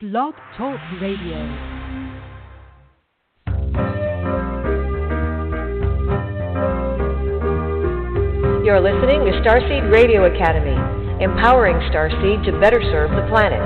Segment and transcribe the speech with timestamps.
[0.00, 1.38] Blog Talk Radio.
[8.64, 10.76] You're listening to Starseed Radio Academy,
[11.20, 13.58] empowering Starseed to better serve the planet.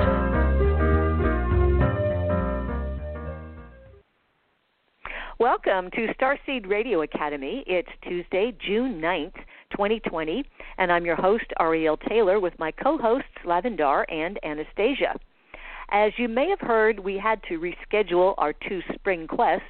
[5.37, 7.63] Welcome to Starseed Radio Academy.
[7.67, 9.35] It's Tuesday, June 9th,
[9.69, 10.43] 2020,
[10.79, 15.19] and I'm your host, Ariel Taylor, with my co hosts, Lavendar and Anastasia.
[15.95, 19.67] As you may have heard, we had to reschedule our two spring quests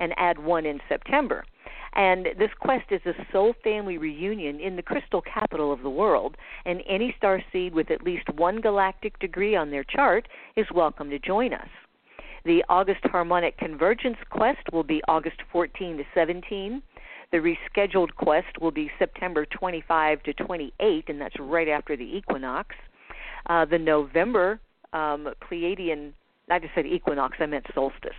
[0.00, 1.44] and add one in September.
[1.92, 6.38] And this quest is a soul family reunion in the crystal capital of the world,
[6.64, 11.10] and any star seed with at least one galactic degree on their chart is welcome
[11.10, 11.68] to join us.
[12.46, 16.82] The August Harmonic Convergence quest will be August 14 to 17.
[17.30, 22.74] The rescheduled quest will be September 25 to 28, and that's right after the equinox.
[23.50, 24.60] Uh, the November
[24.92, 26.12] um, Pleiadian,
[26.50, 28.12] I just said equinox, I meant solstice.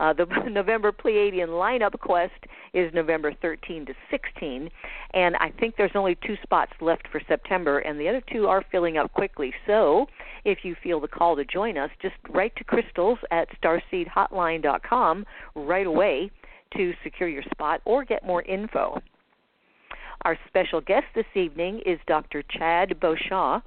[0.00, 2.32] Uh, the November Pleiadian lineup quest
[2.72, 4.70] is November 13 to 16,
[5.12, 8.64] and I think there's only two spots left for September, and the other two are
[8.72, 9.52] filling up quickly.
[9.66, 10.06] So,
[10.44, 15.86] if you feel the call to join us, just write to Crystals at starseedhotline.com right
[15.86, 16.30] away
[16.76, 19.02] to secure your spot or get more info.
[20.22, 22.42] Our special guest this evening is Dr.
[22.42, 23.64] Chad Beauchamp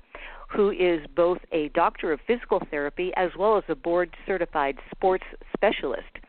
[0.55, 5.23] who is both a doctor of physical therapy as well as a board certified sports
[5.55, 6.19] specialist.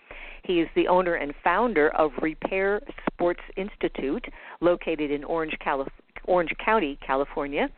[0.45, 4.27] He is the owner and founder of Repair Sports Institute,
[4.61, 5.89] located in Orange, Calif-
[6.25, 7.69] Orange County, California.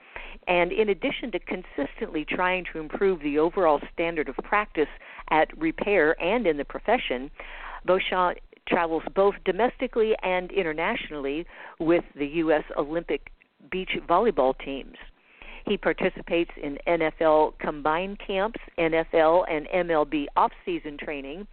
[0.48, 4.88] And in addition to consistently trying to improve the overall standard of practice
[5.30, 7.30] at repair and in the profession,
[7.84, 11.46] Beauchamp travels both domestically and internationally
[11.78, 12.64] with the U.S.
[12.76, 13.30] Olympic
[13.70, 14.96] beach volleyball teams.
[15.66, 21.46] He participates in NFL combined camps, NFL and MLB off-season training,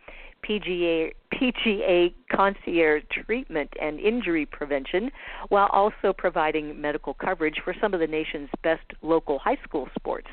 [0.47, 5.09] PGA PGA concierge treatment and injury prevention,
[5.49, 10.27] while also providing medical coverage for some of the nation's best local high school sports.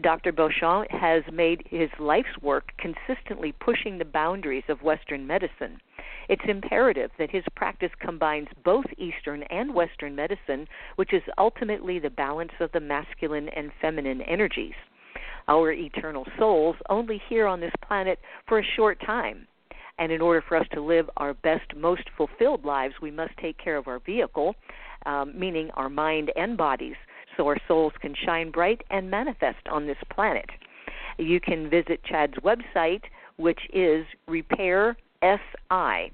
[0.00, 0.30] Dr.
[0.30, 5.80] Beauchamp has made his life's work consistently pushing the boundaries of Western medicine.
[6.28, 12.10] It's imperative that his practice combines both Eastern and Western medicine, which is ultimately the
[12.10, 14.74] balance of the masculine and feminine energies.
[15.48, 19.48] Our eternal souls only here on this planet for a short time.
[19.98, 23.58] And in order for us to live our best, most fulfilled lives, we must take
[23.58, 24.54] care of our vehicle,
[25.06, 26.94] um, meaning our mind and bodies,
[27.38, 30.50] so our souls can shine bright and manifest on this planet.
[31.16, 33.04] You can visit Chad's website,
[33.36, 36.12] which is Repair SI.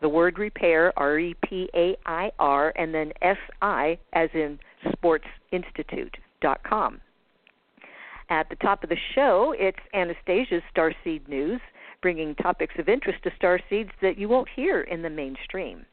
[0.00, 4.60] The word repair, R E P A I R, and then S I as in
[4.86, 7.00] sportsinstitute.com.
[8.30, 11.60] At the top of the show, it's Anastasia's Starseed News,
[12.00, 15.84] bringing topics of interest to starseeds that you won't hear in the mainstream.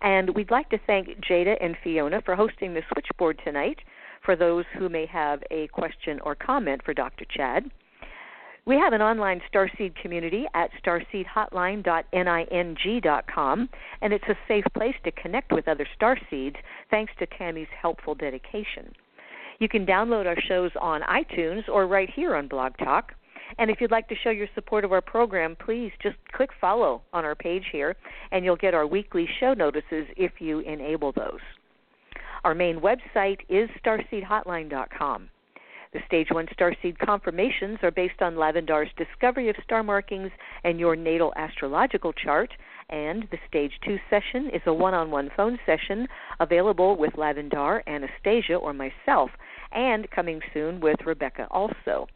[0.00, 3.80] And we'd like to thank Jada and Fiona for hosting the switchboard tonight
[4.24, 7.24] for those who may have a question or comment for Dr.
[7.24, 7.70] Chad.
[8.68, 13.68] We have an online Starseed community at starseedhotline.ning.com,
[14.02, 16.56] and it's a safe place to connect with other Starseeds
[16.90, 18.92] thanks to Tammy's helpful dedication.
[19.58, 23.14] You can download our shows on iTunes or right here on Blog Talk.
[23.56, 27.02] And if you'd like to show your support of our program, please just click follow
[27.12, 27.96] on our page here,
[28.30, 31.40] and you'll get our weekly show notices if you enable those.
[32.44, 35.30] Our main website is starseedhotline.com.
[35.92, 40.30] The Stage 1 Starseed confirmations are based on Lavendar's discovery of star markings
[40.62, 42.52] and your natal astrological chart,
[42.90, 46.06] and the Stage 2 session is a one on one phone session
[46.40, 49.30] available with Lavendar, Anastasia, or myself,
[49.72, 52.06] and coming soon with Rebecca also.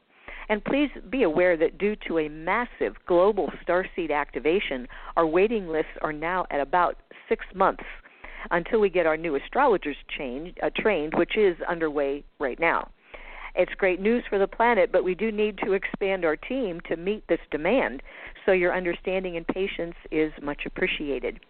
[0.52, 4.86] And please be aware that due to a massive global starseed activation,
[5.16, 7.84] our waiting lists are now at about six months
[8.50, 12.90] until we get our new astrologers changed, uh, trained, which is underway right now.
[13.54, 16.96] It's great news for the planet, but we do need to expand our team to
[16.96, 18.02] meet this demand.
[18.44, 21.40] So your understanding and patience is much appreciated.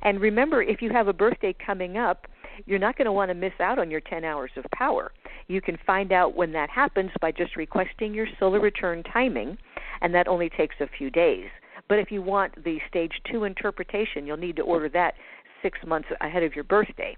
[0.00, 2.26] And remember, if you have a birthday coming up,
[2.66, 5.12] you're not going to want to miss out on your 10 hours of power.
[5.46, 9.56] You can find out when that happens by just requesting your solar return timing,
[10.00, 11.46] and that only takes a few days.
[11.88, 15.14] But if you want the stage 2 interpretation, you'll need to order that
[15.62, 17.16] 6 months ahead of your birthday.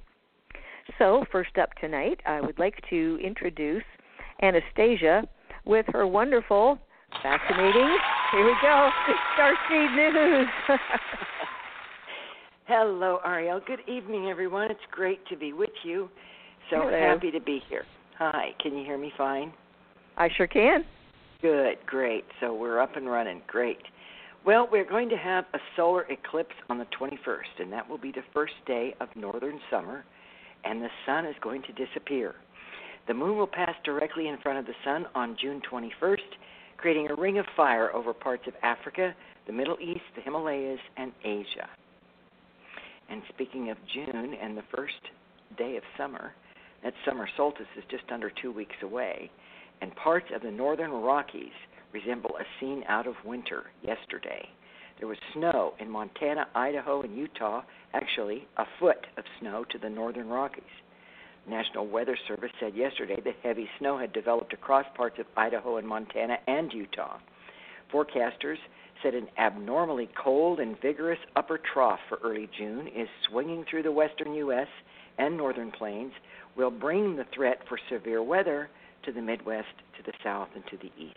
[0.98, 3.84] So, first up tonight, I would like to introduce
[4.42, 5.24] Anastasia
[5.64, 6.78] with her wonderful,
[7.22, 7.96] fascinating,
[8.32, 8.90] here we go,
[9.36, 10.48] Starseed News.
[12.72, 13.60] Hello, Ariel.
[13.66, 14.70] Good evening, everyone.
[14.70, 16.08] It's great to be with you.
[16.70, 16.92] So Hello.
[16.92, 17.84] happy to be here.
[18.16, 19.52] Hi, can you hear me fine?
[20.16, 20.84] I sure can.
[21.42, 22.24] Good, great.
[22.38, 23.42] So we're up and running.
[23.48, 23.80] Great.
[24.46, 28.12] Well, we're going to have a solar eclipse on the 21st, and that will be
[28.12, 30.04] the first day of northern summer,
[30.62, 32.36] and the sun is going to disappear.
[33.08, 36.18] The moon will pass directly in front of the sun on June 21st,
[36.76, 39.12] creating a ring of fire over parts of Africa,
[39.48, 41.68] the Middle East, the Himalayas, and Asia.
[43.10, 44.94] And speaking of June and the first
[45.58, 46.32] day of summer,
[46.84, 49.30] that summer solstice is just under two weeks away,
[49.80, 51.52] and parts of the northern Rockies
[51.92, 54.48] resemble a scene out of winter yesterday.
[54.98, 57.62] There was snow in Montana, Idaho, and Utah,
[57.94, 60.62] actually, a foot of snow to the northern Rockies.
[61.48, 65.88] National Weather Service said yesterday that heavy snow had developed across parts of Idaho and
[65.88, 67.18] Montana and Utah.
[67.92, 68.58] Forecasters
[69.02, 73.92] said an abnormally cold and vigorous upper trough for early June is swinging through the
[73.92, 74.68] western U.S.
[75.18, 76.12] and northern plains,
[76.56, 78.68] will bring the threat for severe weather
[79.04, 81.16] to the Midwest, to the south, and to the east.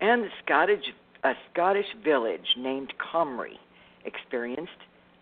[0.00, 0.84] And the Scottish,
[1.24, 3.58] a Scottish village named Comrie
[4.04, 4.70] experienced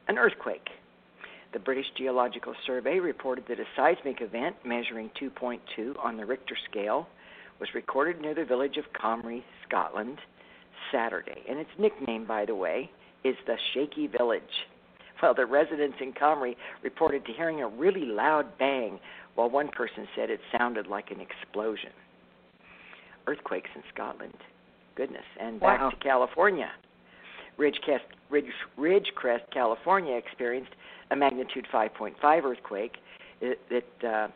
[0.08, 0.68] an earthquake.
[1.52, 7.08] The British Geological Survey reported that a seismic event measuring 2.2 on the Richter scale
[7.58, 10.18] was recorded near the village of Comrie, Scotland,
[10.92, 11.42] Saturday.
[11.48, 12.90] And its nickname, by the way,
[13.24, 14.42] is the Shaky Village.
[15.22, 18.98] Well, the residents in Comrie reported to hearing a really loud bang,
[19.34, 21.90] while one person said it sounded like an explosion.
[23.26, 24.34] Earthquakes in Scotland.
[24.94, 25.24] Goodness.
[25.40, 25.90] And back wow.
[25.90, 26.70] to California.
[27.58, 28.00] Ridgecrest,
[28.30, 28.44] Ridge,
[28.78, 30.72] Ridgecrest, California experienced
[31.10, 32.96] a magnitude 5.5 earthquake
[33.40, 34.28] that uh,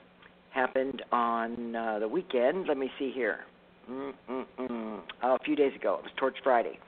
[0.50, 2.66] happened on uh, the weekend.
[2.68, 3.40] Let me see here.
[3.90, 5.00] Mm-mm-mm.
[5.22, 5.96] Oh, a few days ago.
[5.98, 6.78] It was Torch Friday.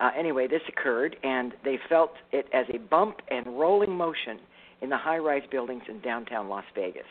[0.00, 4.38] Uh, anyway, this occurred, and they felt it as a bump and rolling motion
[4.80, 7.02] in the high rise buildings in downtown Las Vegas.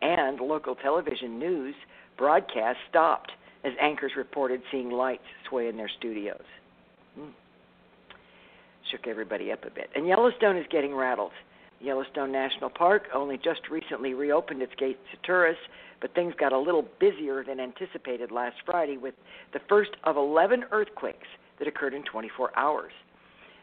[0.00, 1.74] And local television news
[2.16, 3.32] broadcast stopped
[3.64, 6.42] as anchors reported seeing lights sway in their studios.
[7.18, 7.30] Hmm.
[8.90, 9.88] Shook everybody up a bit.
[9.94, 11.32] And Yellowstone is getting rattled.
[11.80, 15.62] Yellowstone National Park only just recently reopened its gates to tourists,
[16.00, 19.14] but things got a little busier than anticipated last Friday with
[19.52, 21.26] the first of 11 earthquakes
[21.58, 22.92] that occurred in 24 hours.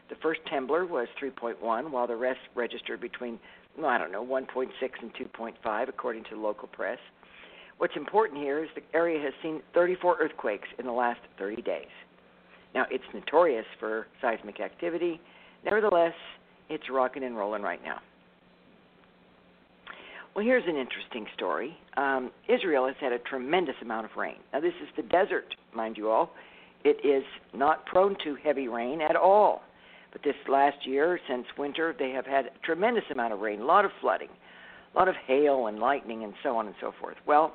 [0.08, 3.38] The first Temblor was 3.1, while the rest registered between,
[3.78, 4.68] well, I don't know, 1.6
[5.00, 6.98] and 2.5, according to local press.
[7.78, 11.86] What's important here is the area has seen 34 earthquakes in the last 30 days.
[12.74, 15.20] Now, it's notorious for seismic activity.
[15.64, 16.14] Nevertheless,
[16.72, 18.00] it's rocking and rolling right now.
[20.34, 21.76] Well, here's an interesting story.
[21.96, 24.36] Um, Israel has had a tremendous amount of rain.
[24.52, 26.30] Now, this is the desert, mind you all.
[26.84, 27.24] It is
[27.54, 29.62] not prone to heavy rain at all.
[30.10, 33.64] But this last year, since winter, they have had a tremendous amount of rain, a
[33.64, 34.28] lot of flooding,
[34.94, 37.16] a lot of hail and lightning, and so on and so forth.
[37.26, 37.54] Well,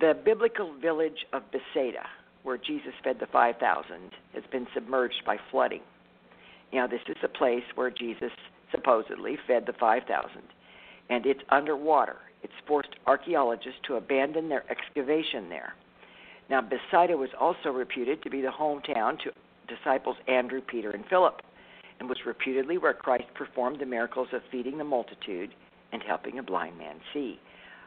[0.00, 2.06] the biblical village of Bethsaida,
[2.42, 3.84] where Jesus fed the 5,000,
[4.34, 5.80] has been submerged by flooding.
[6.72, 8.30] You know, this is the place where Jesus
[8.70, 10.30] supposedly fed the 5,000,
[11.10, 12.16] and it's underwater.
[12.42, 15.74] It's forced archaeologists to abandon their excavation there.
[16.48, 19.32] Now, Bethsaida was also reputed to be the hometown to
[19.74, 21.42] disciples Andrew, Peter, and Philip,
[21.98, 25.50] and was reputedly where Christ performed the miracles of feeding the multitude
[25.92, 27.40] and helping a blind man see.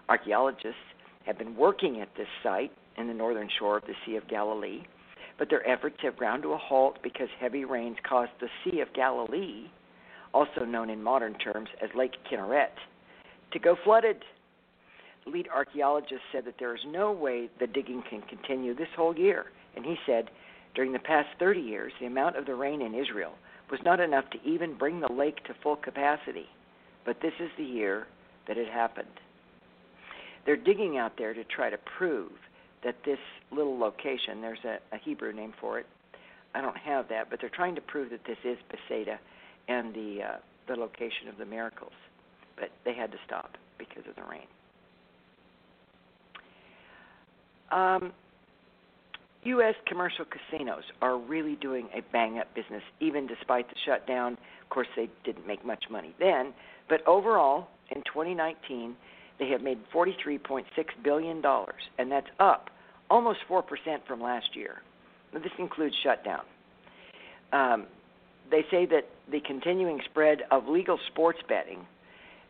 [0.10, 0.80] Archaeologists
[1.26, 4.82] have been working at this site in the northern shore of the Sea of Galilee,
[5.40, 8.94] but their efforts have ground to a halt because heavy rains caused the Sea of
[8.94, 9.68] Galilee,
[10.34, 12.76] also known in modern terms as Lake Kinneret,
[13.54, 14.24] to go flooded
[15.26, 19.46] lead archaeologist said that there is no way the digging can continue this whole year.
[19.76, 20.30] And he said,
[20.76, 23.34] during the past 30 years, the amount of the rain in Israel
[23.72, 26.48] was not enough to even bring the lake to full capacity.
[27.06, 28.08] But this is the year
[28.48, 29.08] that it happened.
[30.46, 32.32] They're digging out there to try to prove
[32.84, 33.20] that this
[33.52, 35.86] little location, there's a, a Hebrew name for it.
[36.56, 39.20] I don't have that, but they're trying to prove that this is Bethsaida
[39.68, 41.94] and the uh, the location of the miracles.
[42.56, 44.48] But they had to stop because of the rain.
[47.72, 48.14] Um,
[49.44, 49.76] U.S.
[49.88, 54.34] commercial casinos are really doing a bang up business, even despite the shutdown.
[54.62, 56.54] Of course, they didn't make much money then,
[56.90, 58.96] but overall, in 2019,
[59.40, 60.66] they have made $43.6
[61.04, 61.42] billion,
[61.98, 62.70] and that's up
[63.10, 63.64] almost 4%
[64.06, 64.82] from last year.
[65.34, 66.44] Now, this includes shutdown.
[67.52, 67.88] Um,
[68.52, 71.86] they say that the continuing spread of legal sports betting,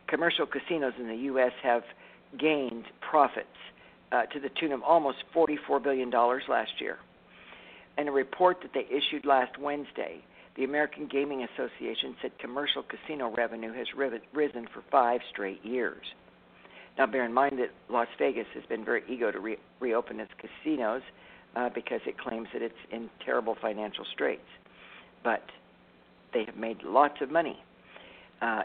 [0.08, 1.52] commercial casinos in the U.S.
[1.62, 1.84] have
[2.38, 3.48] gained profits
[4.12, 6.98] uh, to the tune of almost $44 billion last year.
[7.98, 10.24] In a report that they issued last Wednesday,
[10.56, 13.88] the American Gaming Association said commercial casino revenue has
[14.34, 16.06] risen for five straight years.
[17.00, 20.32] Now, bear in mind that Las Vegas has been very eager to re- reopen its
[20.38, 21.02] casinos
[21.56, 24.42] uh, because it claims that it's in terrible financial straits.
[25.24, 25.44] But
[26.34, 27.58] they have made lots of money,
[28.42, 28.64] uh,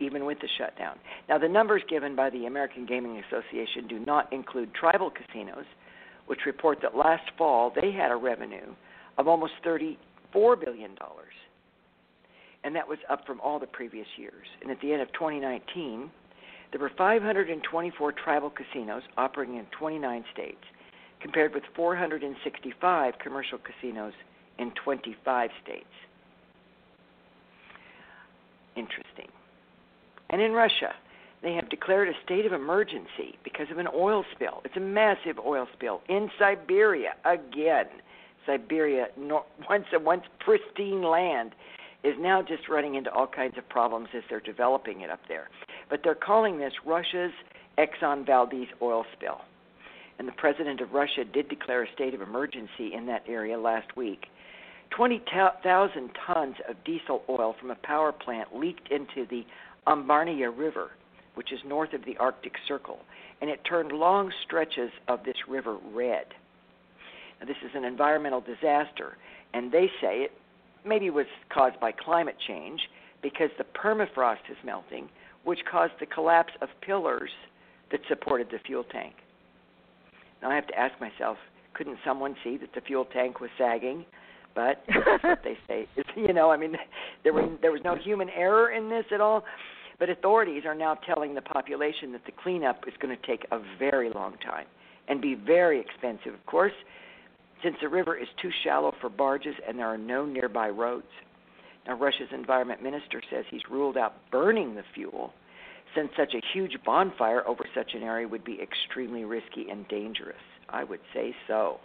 [0.00, 0.96] even with the shutdown.
[1.28, 5.64] Now, the numbers given by the American Gaming Association do not include tribal casinos,
[6.26, 8.74] which report that last fall they had a revenue
[9.16, 9.96] of almost $34
[10.64, 10.96] billion.
[12.64, 14.46] And that was up from all the previous years.
[14.60, 16.10] And at the end of 2019,
[16.70, 20.62] there were 524 tribal casinos operating in 29 states,
[21.20, 24.12] compared with 465 commercial casinos
[24.58, 25.84] in 25 states.
[28.76, 29.28] Interesting.
[30.30, 30.94] And in Russia,
[31.42, 34.60] they have declared a state of emergency because of an oil spill.
[34.64, 37.86] It's a massive oil spill in Siberia again.
[38.46, 39.08] Siberia,
[39.68, 41.52] once a once pristine land,
[42.02, 45.48] is now just running into all kinds of problems as they're developing it up there.
[45.90, 47.32] But they're calling this Russia's
[47.76, 49.40] Exxon Valdez oil spill.
[50.18, 53.96] And the president of Russia did declare a state of emergency in that area last
[53.96, 54.26] week.
[54.90, 59.44] 20,000 tons of diesel oil from a power plant leaked into the
[59.86, 60.90] Ambarnaya River,
[61.34, 62.98] which is north of the Arctic Circle,
[63.40, 66.26] and it turned long stretches of this river red.
[67.40, 69.16] Now, this is an environmental disaster,
[69.54, 70.32] and they say it
[70.84, 72.80] maybe was caused by climate change
[73.22, 75.08] because the permafrost is melting,
[75.44, 77.30] which caused the collapse of pillars
[77.90, 79.14] that supported the fuel tank.
[80.42, 81.36] Now I have to ask myself,
[81.74, 84.04] couldn't someone see that the fuel tank was sagging?
[84.54, 85.86] But that's what they say.
[85.96, 86.76] Is, you know, I mean,
[87.24, 89.44] there was there was no human error in this at all.
[89.98, 93.60] But authorities are now telling the population that the cleanup is going to take a
[93.78, 94.64] very long time
[95.08, 96.32] and be very expensive.
[96.32, 96.72] Of course,
[97.62, 101.06] since the river is too shallow for barges and there are no nearby roads.
[101.86, 105.32] Now, Russia's environment minister says he's ruled out burning the fuel
[105.94, 110.36] since such a huge bonfire over such an area would be extremely risky and dangerous.
[110.68, 111.80] I would say so.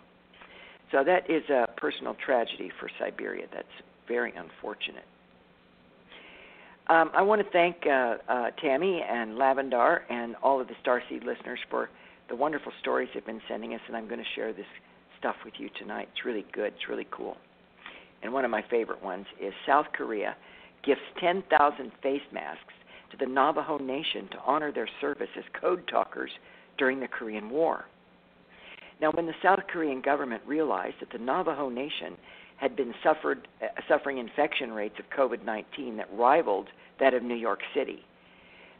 [0.91, 3.47] So that is a personal tragedy for Siberia.
[3.51, 3.67] That's
[4.07, 5.05] very unfortunate.
[6.87, 11.23] Um, I want to thank uh, uh, Tammy and Lavendar and all of the Starseed
[11.25, 11.89] listeners for
[12.29, 14.67] the wonderful stories they've been sending us, and I'm going to share this
[15.17, 16.09] stuff with you tonight.
[16.13, 16.73] It's really good.
[16.73, 17.37] It's really cool.
[18.25, 20.35] And one of my favorite ones is South Korea
[20.83, 22.73] gifts 10,000 face masks
[23.11, 26.31] to the Navajo Nation to honor their service as code talkers
[26.79, 27.85] during the Korean War.
[28.99, 32.17] Now, when the South Korean government realized that the Navajo Nation
[32.57, 37.35] had been suffered, uh, suffering infection rates of COVID 19 that rivaled that of New
[37.35, 38.03] York City,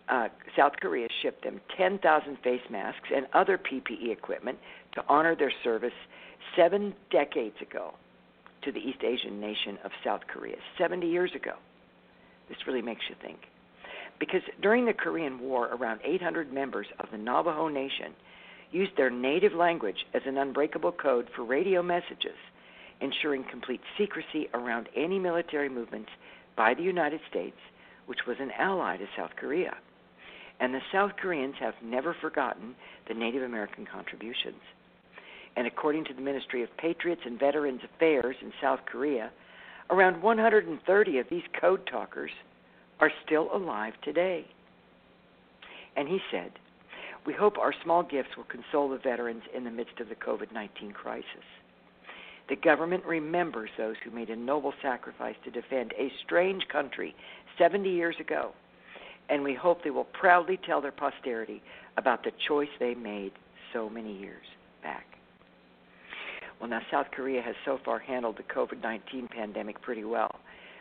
[0.09, 4.57] uh, South Korea shipped them 10,000 face masks and other PPE equipment
[4.93, 5.93] to honor their service
[6.55, 7.93] seven decades ago
[8.65, 10.57] to the East Asian nation of South Korea.
[10.77, 11.53] 70 years ago.
[12.49, 13.39] This really makes you think.
[14.19, 18.13] Because during the Korean War, around 800 members of the Navajo Nation
[18.71, 22.37] used their native language as an unbreakable code for radio messages,
[23.01, 26.09] ensuring complete secrecy around any military movements
[26.55, 27.57] by the United States,
[28.05, 29.75] which was an ally to South Korea.
[30.59, 32.75] And the South Koreans have never forgotten
[33.07, 34.61] the Native American contributions.
[35.55, 39.31] And according to the Ministry of Patriots and Veterans Affairs in South Korea,
[39.89, 42.31] around 130 of these code talkers
[42.99, 44.45] are still alive today.
[45.95, 46.51] And he said,
[47.25, 50.51] We hope our small gifts will console the veterans in the midst of the COVID
[50.53, 51.25] 19 crisis.
[52.47, 57.15] The government remembers those who made a noble sacrifice to defend a strange country
[57.57, 58.51] 70 years ago,
[59.29, 61.63] and we hope they will proudly tell their posterity
[61.97, 63.31] about the choice they made
[63.73, 64.45] so many years
[64.83, 65.14] back.
[66.59, 70.39] Well, now South Korea has so far handled the COVID 19 pandemic pretty well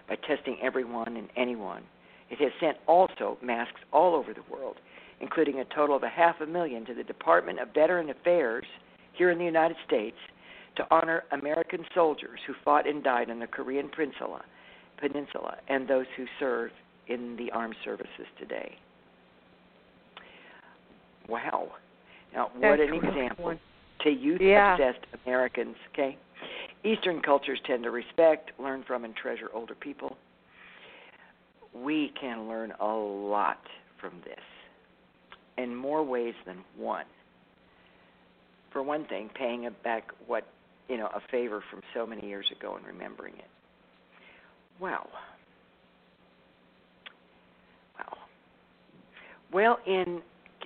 [0.09, 1.83] by testing everyone and anyone.
[2.31, 4.76] It has sent also masks all over the world,
[5.21, 8.64] including a total of a half a million to the Department of Veteran Affairs
[9.12, 10.16] here in the United States
[10.76, 14.43] to honor American soldiers who fought and died on the Korean Peninsula,
[14.99, 16.71] Peninsula and those who serve
[17.09, 18.76] in the armed services today.
[21.28, 21.69] Wow.
[22.35, 23.54] Now, what That's an example
[24.05, 24.75] to youth yeah.
[24.75, 26.17] obsessed Americans, okay?
[26.85, 30.17] Eastern cultures tend to respect, learn from, and treasure older people.
[31.75, 33.61] We can learn a lot
[34.01, 34.39] from this
[35.57, 37.07] in more ways than one.
[38.73, 40.47] For one thing, paying back what,
[40.89, 43.45] you know, a favor from so many years ago and remembering it.
[44.81, 45.09] Wow.
[47.99, 48.17] Wow.
[49.53, 50.21] Well, in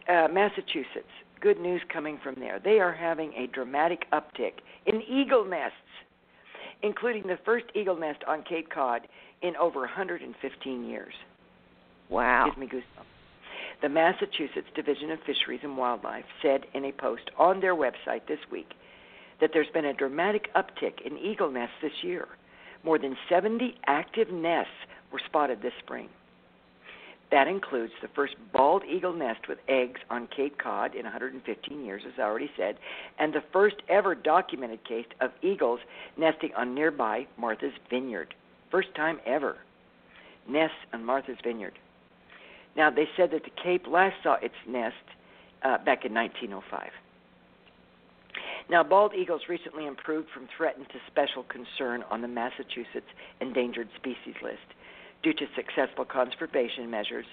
[0.08, 1.06] uh, Massachusetts,
[1.40, 2.60] good news coming from there.
[2.62, 4.54] They are having a dramatic uptick
[4.86, 5.76] in eagle nests,
[6.82, 9.02] including the first eagle nest on Cape Cod
[9.42, 11.14] in over 115 years.
[12.08, 12.46] Wow.
[12.46, 13.04] Gives me goosebumps.
[13.80, 18.40] The Massachusetts Division of Fisheries and Wildlife said in a post on their website this
[18.50, 18.70] week
[19.40, 22.26] that there's been a dramatic uptick in eagle nests this year.
[22.82, 24.72] More than 70 active nests
[25.12, 26.08] were spotted this spring.
[27.30, 32.02] That includes the first bald eagle nest with eggs on Cape Cod in 115 years,
[32.06, 32.78] as I already said,
[33.18, 35.80] and the first ever documented case of eagles
[36.16, 38.34] nesting on nearby Martha's Vineyard.
[38.70, 39.56] First time ever.
[40.48, 41.78] Nests on Martha's Vineyard.
[42.76, 44.94] Now, they said that the Cape last saw its nest
[45.62, 46.90] uh, back in 1905.
[48.70, 53.08] Now, bald eagles recently improved from threatened to special concern on the Massachusetts
[53.40, 54.58] endangered species list
[55.22, 57.26] due to successful conservation measures,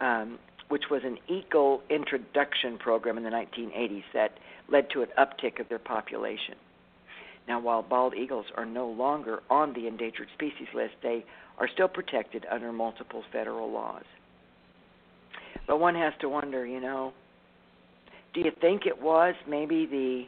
[0.00, 4.32] um, which was an eagle introduction program in the 1980s that
[4.68, 6.54] led to an uptick of their population.
[7.48, 11.24] Now, while bald eagles are no longer on the endangered species list, they
[11.58, 14.04] are still protected under multiple federal laws.
[15.66, 17.12] But one has to wonder, you know,
[18.34, 20.24] do you think it was maybe the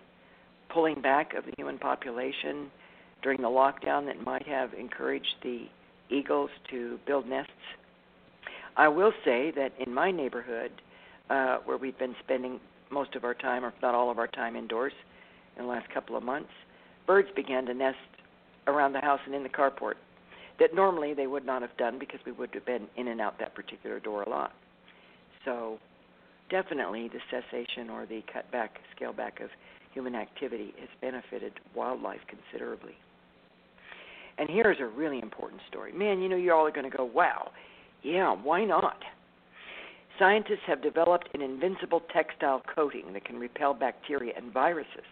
[0.73, 2.71] pulling back of the human population
[3.23, 5.67] during the lockdown that might have encouraged the
[6.13, 7.53] eagles to build nests.
[8.77, 10.73] I will say that in my neighborhood,
[11.31, 14.27] uh, where we've been spending most of our time, or if not all of our
[14.27, 14.93] time indoors
[15.57, 16.51] in the last couple of months,
[17.07, 17.99] birds began to nest
[18.67, 19.95] around the house and in the carport
[20.59, 23.39] that normally they would not have done because we would have been in and out
[23.39, 24.53] that particular door a lot.
[25.45, 25.79] So,
[26.51, 29.49] definitely the cessation or the cutback, scale back of
[29.93, 32.95] human activity has benefited wildlife considerably.
[34.43, 35.93] And here's a really important story.
[35.93, 37.53] Man, you know, you all are going to go, wow,
[38.03, 38.97] yeah, why not?
[40.19, 45.07] Scientists have developed an invincible textile coating that can repel bacteria and viruses.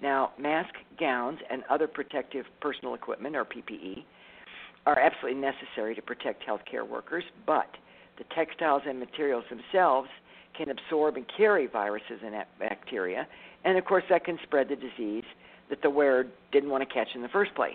[0.00, 4.02] Now, masks, gowns, and other protective personal equipment, or PPE,
[4.86, 7.68] are absolutely necessary to protect healthcare workers, but
[8.16, 10.08] the textiles and materials themselves
[10.56, 13.28] can absorb and carry viruses and bacteria,
[13.66, 15.24] and of course, that can spread the disease
[15.68, 17.74] that the wearer didn't want to catch in the first place.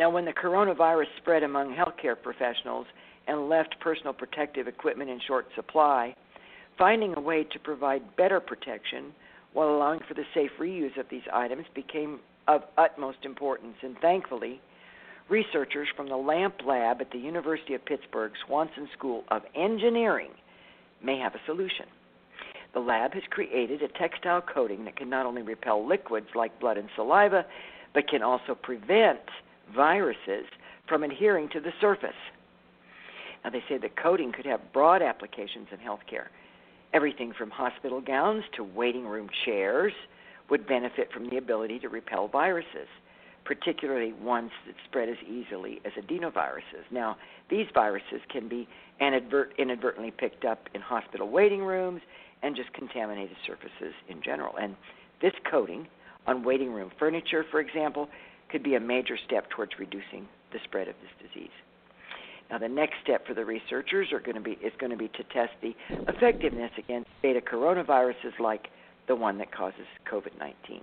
[0.00, 2.86] Now, when the coronavirus spread among healthcare professionals
[3.28, 6.16] and left personal protective equipment in short supply,
[6.78, 9.12] finding a way to provide better protection
[9.52, 13.74] while allowing for the safe reuse of these items became of utmost importance.
[13.82, 14.62] And thankfully,
[15.28, 20.30] researchers from the LAMP Lab at the University of Pittsburgh Swanson School of Engineering
[21.04, 21.84] may have a solution.
[22.72, 26.78] The lab has created a textile coating that can not only repel liquids like blood
[26.78, 27.44] and saliva,
[27.92, 29.20] but can also prevent
[29.74, 30.46] viruses
[30.88, 32.10] from adhering to the surface.
[33.44, 36.26] Now, they say the coating could have broad applications in healthcare.
[36.92, 39.92] Everything from hospital gowns to waiting room chairs
[40.50, 42.88] would benefit from the ability to repel viruses,
[43.44, 46.84] particularly ones that spread as easily as adenoviruses.
[46.90, 47.16] Now,
[47.48, 48.68] these viruses can be
[49.00, 52.02] inadvertently picked up in hospital waiting rooms
[52.42, 54.56] and just contaminated surfaces in general.
[54.60, 54.76] And
[55.22, 55.86] this coating
[56.26, 58.08] on waiting room furniture, for example,
[58.50, 61.50] could be a major step towards reducing the spread of this disease.
[62.50, 65.08] Now, the next step for the researchers are going to be is going to be
[65.08, 65.74] to test the
[66.08, 68.68] effectiveness against beta coronaviruses like
[69.06, 70.80] the one that causes COVID-19.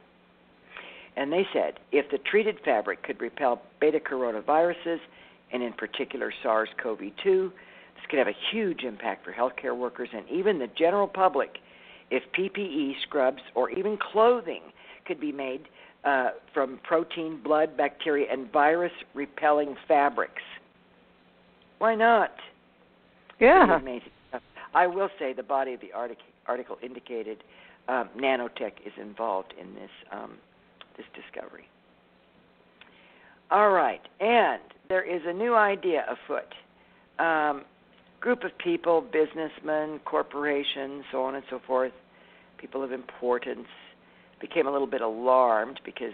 [1.18, 5.00] And they said if the treated fabric could repel beta coronaviruses,
[5.52, 10.60] and in particular SARS-CoV-2, this could have a huge impact for healthcare workers and even
[10.60, 11.58] the general public
[12.10, 14.62] if PPE, scrubs, or even clothing
[15.06, 15.68] could be made
[16.04, 20.44] uh, from protein, blood, bacteria, and virus repelling fabrics.
[21.80, 22.32] Why not?
[23.40, 23.78] Yeah.
[23.78, 24.42] Amazing stuff.
[24.74, 25.92] I will say the body of the
[26.48, 27.44] article indicated
[27.88, 30.38] um, nanotech is involved in this um,
[30.98, 31.68] this discovery.
[33.50, 36.54] All right, and there is a new idea afoot.
[37.24, 37.64] Um,
[38.20, 41.94] group of people, businessmen, corporations, so on and so forth,
[42.58, 43.68] people of importance,
[44.40, 46.14] became a little bit alarmed because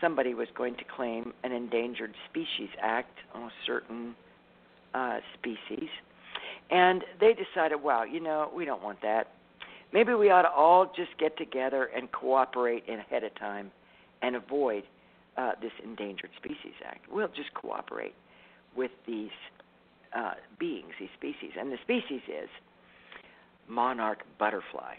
[0.00, 4.14] somebody was going to claim an Endangered Species Act on a certain
[4.94, 5.88] uh, species.
[6.70, 9.28] And they decided, wow, you know, we don't want that.
[9.92, 13.70] Maybe we ought to all just get together and cooperate ahead of time
[14.22, 14.84] and avoid
[15.36, 17.06] uh, this Endangered Species Act.
[17.10, 18.14] We'll just cooperate
[18.76, 19.30] with these
[20.16, 21.52] uh, beings, these species.
[21.58, 22.48] And the species is
[23.68, 24.98] monarch butterflies.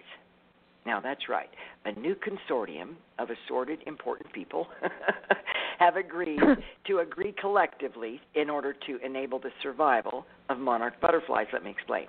[0.85, 1.49] Now, that's right.
[1.85, 4.67] A new consortium of assorted important people
[5.79, 6.39] have agreed
[6.87, 11.47] to agree collectively in order to enable the survival of monarch butterflies.
[11.51, 12.05] Let me explain.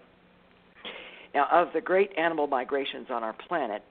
[1.34, 3.82] Now, of the great animal migrations on our planet,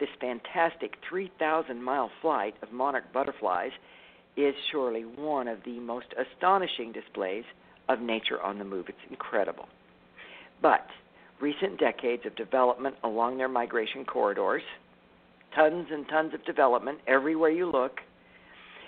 [0.00, 3.70] this fantastic 3,000 mile flight of monarch butterflies
[4.36, 7.44] is surely one of the most astonishing displays
[7.88, 8.86] of nature on the move.
[8.88, 9.68] It's incredible.
[10.62, 10.86] But
[11.40, 14.62] recent decades of development along their migration corridors,
[15.54, 17.98] tons and tons of development everywhere you look,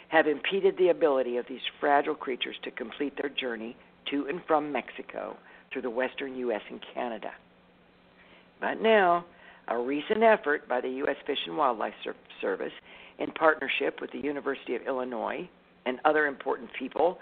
[0.09, 3.77] have impeded the ability of these fragile creatures to complete their journey
[4.11, 5.37] to and from Mexico
[5.73, 6.61] through the western U.S.
[6.71, 7.31] and Canada.
[8.61, 9.25] But now,
[9.69, 11.17] a recent effort by the U.S.
[11.27, 11.95] Fish and Wildlife
[12.41, 12.73] Service,
[13.19, 15.49] in partnership with the University of Illinois
[15.87, 17.19] and other important people,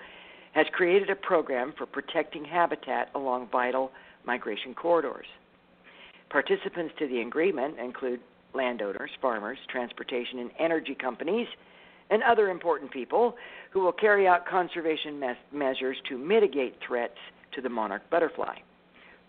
[0.52, 3.90] has created a program for protecting habitat along vital
[4.26, 5.26] migration corridors.
[6.30, 8.20] Participants to the agreement include
[8.54, 11.46] landowners, farmers, transportation and energy companies,
[12.10, 13.34] and other important people
[13.70, 17.16] who will carry out conservation me- measures to mitigate threats
[17.52, 18.56] to the monarch butterfly.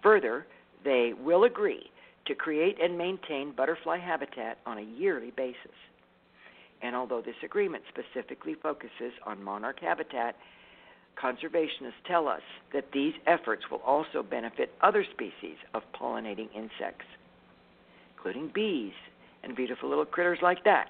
[0.01, 0.45] Further,
[0.83, 1.89] they will agree
[2.25, 5.55] to create and maintain butterfly habitat on a yearly basis.
[6.81, 10.35] And although this agreement specifically focuses on monarch habitat,
[11.21, 12.41] conservationists tell us
[12.73, 17.05] that these efforts will also benefit other species of pollinating insects,
[18.15, 18.93] including bees
[19.43, 20.89] and beautiful little critters like that.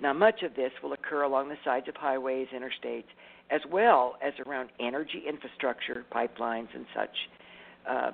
[0.00, 3.04] Now, much of this will occur along the sides of highways, interstates,
[3.50, 7.16] as well as around energy infrastructure, pipelines, and such,
[7.88, 8.10] uh,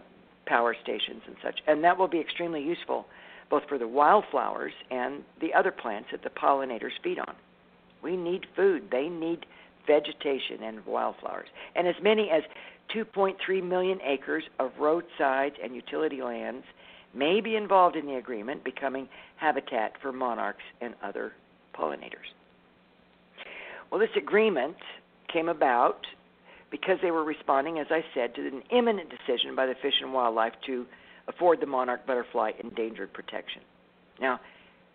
[0.47, 1.61] power stations and such.
[1.67, 3.07] And that will be extremely useful
[3.51, 7.35] both for the wildflowers and the other plants that the pollinators feed on.
[8.03, 8.91] We need food.
[8.91, 9.47] They need
[9.89, 11.49] vegetation and wildflowers.
[11.75, 12.45] And as many as
[12.95, 13.37] 2.3
[13.69, 16.65] million acres of roadsides and utility lands
[17.15, 21.33] may be involved in the agreement, becoming habitat for monarchs and other
[21.75, 22.31] pollinators.
[23.91, 24.77] Well, this agreement
[25.33, 26.07] came about
[26.71, 30.13] because they were responding, as I said, to an imminent decision by the Fish and
[30.13, 30.87] Wildlife to
[31.27, 33.63] afford the monarch butterfly endangered protection.
[34.21, 34.41] Now,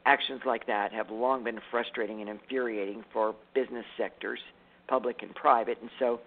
[0.06, 4.40] actions like that have long been frustrating and infuriating for business sectors,
[4.88, 6.20] public and private, and so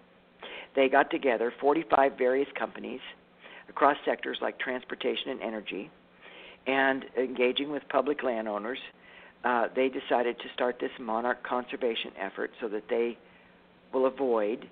[0.74, 3.00] they got together 45 various companies
[3.68, 5.90] across sectors like transportation and energy
[6.66, 8.78] and engaging with public landowners
[9.46, 13.16] uh, they decided to start this monarch conservation effort so that they
[13.92, 14.68] will avoid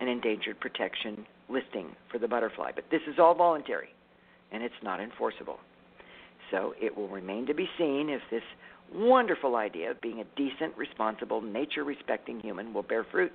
[0.00, 2.72] an endangered protection listing for the butterfly.
[2.74, 3.88] But this is all voluntary
[4.52, 5.58] and it's not enforceable.
[6.50, 8.42] So it will remain to be seen if this
[8.94, 13.32] wonderful idea of being a decent, responsible, nature respecting human will bear fruit.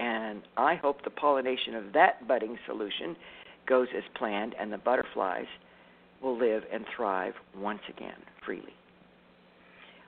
[0.00, 3.16] And I hope the pollination of that budding solution
[3.68, 5.46] goes as planned and the butterflies
[6.22, 8.74] will live and thrive once again freely.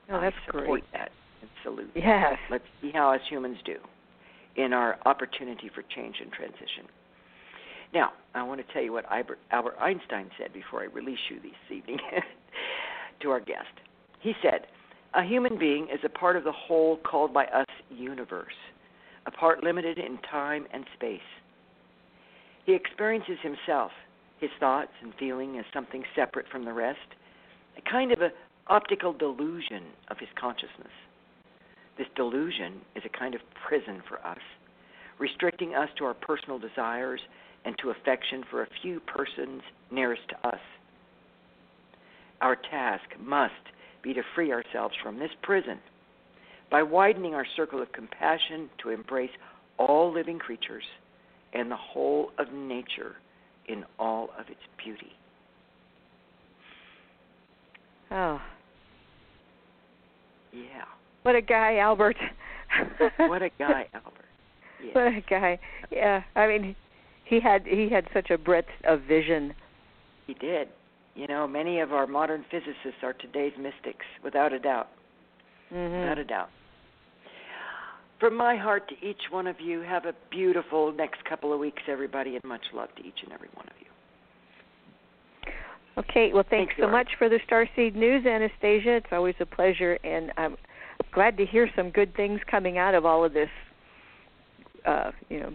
[0.09, 0.83] Oh, that's I support great.
[0.93, 1.11] that
[1.41, 1.91] and salute.
[1.95, 2.37] Yes.
[2.49, 3.77] Let's see how us humans do
[4.55, 6.87] in our opportunity for change and transition.
[7.93, 11.39] Now, I want to tell you what Albert, Albert Einstein said before I release you
[11.39, 11.99] this evening
[13.21, 13.67] to our guest.
[14.25, 14.65] He said,
[15.13, 18.55] A human being is a part of the whole called by us universe,
[19.27, 21.19] a part limited in time and space.
[22.65, 23.91] He experiences himself,
[24.39, 26.97] his thoughts and feeling as something separate from the rest,
[27.77, 28.31] a kind of a
[28.65, 30.95] optical delusion of his consciousness.
[31.95, 34.41] This delusion is a kind of prison for us,
[35.19, 37.21] restricting us to our personal desires
[37.63, 39.61] and to affection for a few persons
[39.91, 40.59] nearest to us.
[42.41, 43.53] Our task must
[44.05, 45.79] be to free ourselves from this prison
[46.69, 49.31] by widening our circle of compassion to embrace
[49.79, 50.83] all living creatures
[51.53, 53.15] and the whole of nature
[53.67, 55.11] in all of its beauty.
[58.11, 58.39] Oh,
[60.53, 60.85] Yeah.
[61.23, 62.15] what a guy, Albert.
[63.17, 64.25] What a guy, Albert.
[64.83, 64.91] Yeah.
[64.93, 65.59] What a guy.
[65.91, 66.75] Yeah, I mean,
[67.23, 69.53] he had he had such a breadth of vision.
[70.27, 70.67] He did.
[71.15, 74.89] You know, many of our modern physicists are today's mystics, without a doubt.
[75.73, 75.99] Mm-hmm.
[76.01, 76.49] Without a doubt.
[78.19, 81.83] From my heart to each one of you, have a beautiful next couple of weeks,
[81.87, 83.85] everybody, and much love to each and every one of you.
[85.97, 88.97] Okay, well, thanks Thank so much for the Starseed News, Anastasia.
[88.97, 90.57] It's always a pleasure, and I'm
[91.13, 93.49] glad to hear some good things coming out of all of this.
[94.85, 95.53] Uh, you know,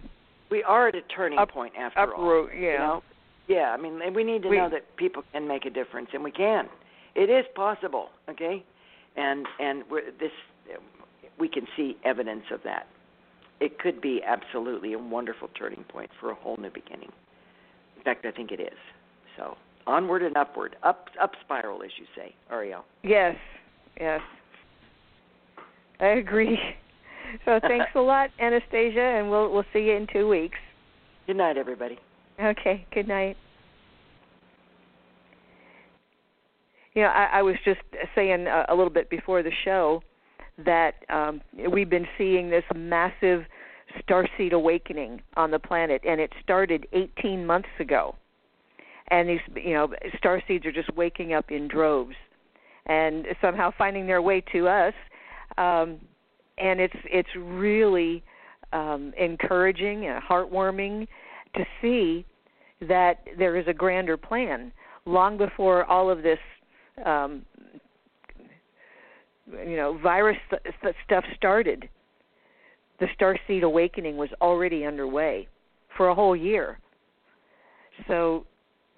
[0.50, 2.48] We are at a turning Up- point after all.
[2.50, 2.60] Yeah.
[2.60, 3.02] You know?
[3.50, 6.22] Yeah, I mean, we need to We- know that people can make a difference, and
[6.22, 6.68] we can.
[7.16, 8.62] It is possible, okay?
[9.16, 10.30] And and we're, this,
[11.36, 12.86] we can see evidence of that.
[13.58, 17.10] It could be absolutely a wonderful turning point for a whole new beginning.
[17.96, 18.78] In fact, I think it is.
[19.36, 22.84] So onward and upward, up up spiral, as you say, Ariel.
[23.02, 23.34] Yes,
[24.00, 24.20] yes.
[25.98, 26.56] I agree.
[27.44, 30.58] So thanks a lot, Anastasia, and we'll we'll see you in two weeks.
[31.26, 31.98] Good night, everybody.
[32.42, 32.86] Okay.
[32.92, 33.36] Good night.
[36.94, 37.80] You know, I, I was just
[38.14, 40.02] saying a, a little bit before the show
[40.64, 43.44] that um, we've been seeing this massive
[44.08, 48.14] starseed awakening on the planet, and it started 18 months ago.
[49.08, 52.14] and these you know star seeds are just waking up in droves,
[52.86, 54.94] and somehow finding their way to us,
[55.58, 55.98] um,
[56.58, 58.22] and it's it's really
[58.72, 61.06] um, encouraging and heartwarming
[61.56, 62.24] to see
[62.88, 64.72] that there is a grander plan.
[65.06, 66.38] Long before all of this
[67.04, 67.44] um,
[69.66, 71.88] you know virus st- stuff started
[73.00, 75.48] the star seed awakening was already underway
[75.96, 76.78] for a whole year.
[78.06, 78.46] So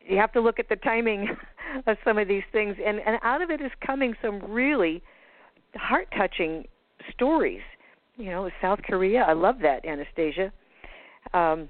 [0.05, 1.29] you have to look at the timing
[1.87, 5.03] of some of these things and and out of it is coming some really
[5.75, 6.67] heart touching
[7.13, 7.63] stories.
[8.17, 10.53] You know south korea i love that anastasia.
[11.33, 11.69] Um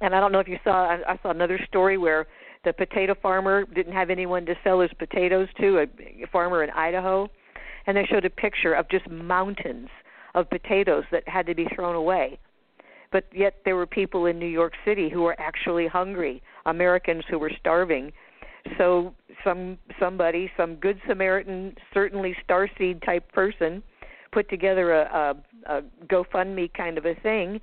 [0.00, 2.26] and i don't know if you saw i, I saw another story where
[2.64, 5.86] the potato farmer didn't have anyone to sell his potatoes to a
[6.30, 7.28] farmer in idaho
[7.86, 9.88] and they showed a picture of just mountains
[10.34, 12.38] of potatoes that had to be thrown away.
[13.10, 17.38] But yet there were people in New York City who were actually hungry, Americans who
[17.38, 18.12] were starving.
[18.78, 19.14] So
[19.44, 23.82] some somebody, some good Samaritan, certainly starseed type person,
[24.32, 27.60] put together a, a, a GoFundMe kind of a thing,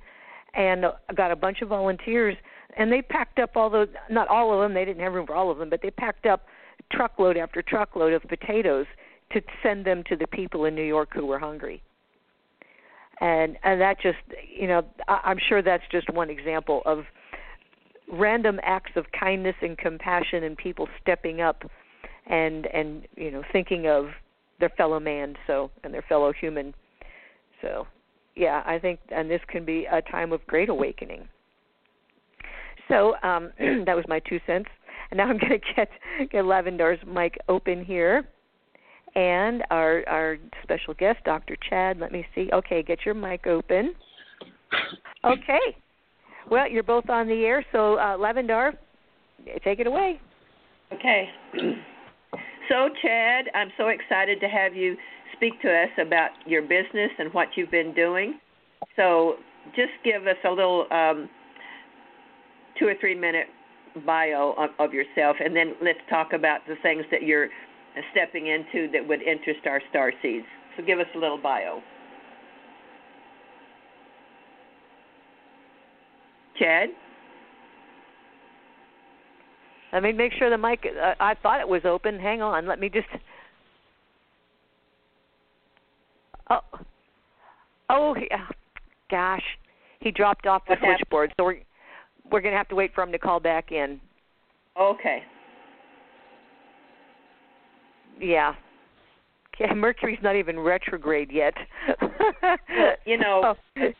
[0.54, 0.84] and
[1.14, 2.36] got a bunch of volunteers,
[2.76, 5.34] and they packed up all the not all of them, they didn't have room for
[5.34, 6.46] all of them, but they packed up
[6.92, 8.86] truckload after truckload of potatoes
[9.32, 11.82] to send them to the people in New York who were hungry.
[13.20, 14.18] And and that just
[14.52, 17.04] you know I'm sure that's just one example of
[18.10, 21.64] random acts of kindness and compassion and people stepping up
[22.26, 24.06] and and you know thinking of
[24.58, 26.74] their fellow man so and their fellow human.
[27.60, 27.86] So
[28.36, 31.28] yeah, I think and this can be a time of great awakening.
[32.88, 33.50] So um,
[33.86, 34.68] that was my two cents.
[35.10, 35.88] And now I'm going to get
[36.30, 38.26] get Lavendar's mic open here
[39.14, 41.56] and our our special guest, Dr.
[41.68, 41.98] Chad.
[41.98, 42.48] Let me see.
[42.52, 43.94] Okay, get your mic open.
[45.24, 45.76] Okay.
[46.50, 48.72] Well, you're both on the air, so uh, Lavendar,
[49.62, 50.20] take it away.
[50.92, 51.28] Okay.
[52.70, 54.96] So, Chad, I'm so excited to have you
[55.34, 58.38] speak to us about your business and what you've been doing.
[58.94, 59.34] So,
[59.74, 61.28] just give us a little um,
[62.78, 63.48] two or three minute
[64.06, 67.48] bio of, of yourself, and then let's talk about the things that you're
[68.12, 70.46] stepping into that would interest our star seeds.
[70.76, 71.82] So give us a little bio.
[76.58, 76.90] Chad?
[79.92, 80.86] Let me make sure the mic.
[80.86, 82.18] Uh, I thought it was open.
[82.18, 82.66] Hang on.
[82.66, 83.08] Let me just.
[86.48, 86.60] Oh.
[87.88, 88.46] Oh, yeah.
[89.10, 89.42] gosh,
[89.98, 91.32] he dropped off the what switchboard.
[91.36, 91.60] So we're
[92.30, 94.00] we're gonna have to wait for him to call back in.
[94.80, 95.22] Okay.
[98.20, 98.54] Yeah.
[99.58, 101.54] Yeah, Mercury's not even retrograde yet.
[103.04, 103.90] you know, Oh.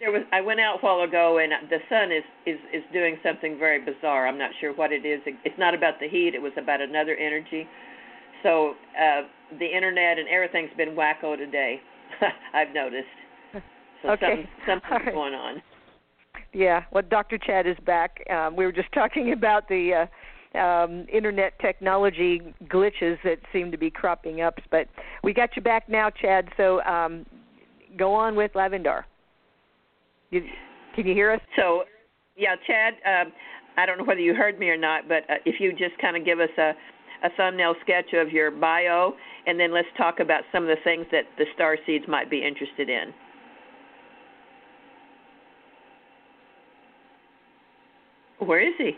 [0.00, 3.16] There was I went out a while ago and the sun is is is doing
[3.22, 4.26] something very bizarre.
[4.26, 5.20] I'm not sure what it is.
[5.26, 6.34] It's not about the heat.
[6.34, 7.66] It was about another energy.
[8.42, 9.22] So uh
[9.58, 11.80] the internet and everything's been wacko today.
[12.54, 13.06] I've noticed.
[14.02, 14.26] So Okay.
[14.26, 15.14] something, something's right.
[15.14, 15.62] going on.
[16.52, 17.38] Yeah, well, Dr.
[17.38, 18.22] Chad is back.
[18.30, 20.06] Um, we were just talking about the
[20.54, 24.88] uh, um, internet technology glitches that seem to be cropping up, but
[25.22, 26.48] we got you back now, Chad.
[26.56, 27.24] So um,
[27.96, 29.04] go on with Lavendar.
[30.30, 30.42] You,
[30.94, 31.40] can you hear us?
[31.56, 31.84] So,
[32.36, 33.32] yeah, Chad, um,
[33.76, 36.16] I don't know whether you heard me or not, but uh, if you just kind
[36.16, 36.72] of give us a,
[37.24, 39.14] a thumbnail sketch of your bio,
[39.46, 42.44] and then let's talk about some of the things that the star seeds might be
[42.44, 43.12] interested in.
[48.38, 48.92] Where is he?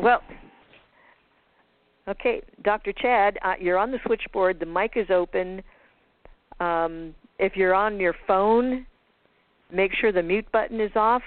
[0.00, 0.22] Well,
[2.08, 2.92] okay, Dr.
[2.92, 4.58] Chad, uh, you're on the switchboard.
[4.58, 5.62] The mic is open.
[6.58, 8.86] Um, if you're on your phone,
[9.72, 11.22] make sure the mute button is off.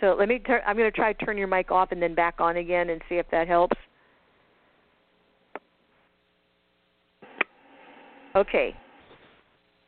[0.00, 0.42] So let me.
[0.66, 3.00] I'm going to try to turn your mic off and then back on again and
[3.08, 3.76] see if that helps.
[8.34, 8.74] Okay.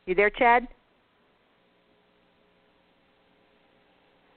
[0.05, 0.67] You there, Chad?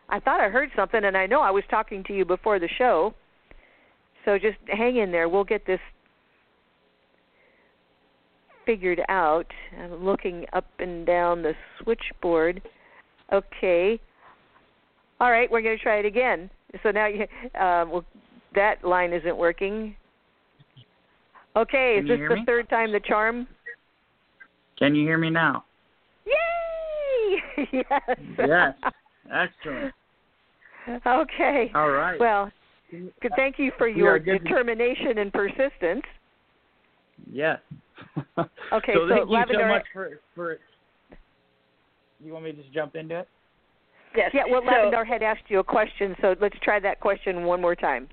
[0.08, 2.68] I thought I heard something, and I know I was talking to you before the
[2.78, 3.14] show.
[4.24, 5.28] So just hang in there.
[5.28, 5.80] We'll get this
[8.68, 9.46] figured out.
[9.80, 12.60] I'm looking up and down the switchboard.
[13.32, 13.98] Okay.
[15.20, 16.50] All right, we're going to try it again.
[16.82, 17.22] So now you,
[17.54, 18.04] uh, well,
[18.54, 19.96] that line isn't working.
[21.56, 22.42] Okay, Can is this the me?
[22.44, 23.48] third time the charm?
[24.78, 25.64] Can you hear me now?
[26.26, 27.64] Yay!
[27.72, 28.18] yes.
[28.38, 28.74] Yes.
[29.32, 29.94] Excellent.
[31.06, 31.70] okay.
[31.74, 32.20] All right.
[32.20, 32.52] Well,
[33.34, 36.02] thank you for your are good to- determination and persistence.
[37.30, 37.58] Yes.
[38.72, 40.58] Okay, so so thank you so much for for.
[42.24, 43.28] You want me to just jump into it?
[44.16, 44.30] Yes.
[44.34, 47.60] Yeah, well, so, Lavendar had asked you a question, so let's try that question one
[47.60, 48.08] more time.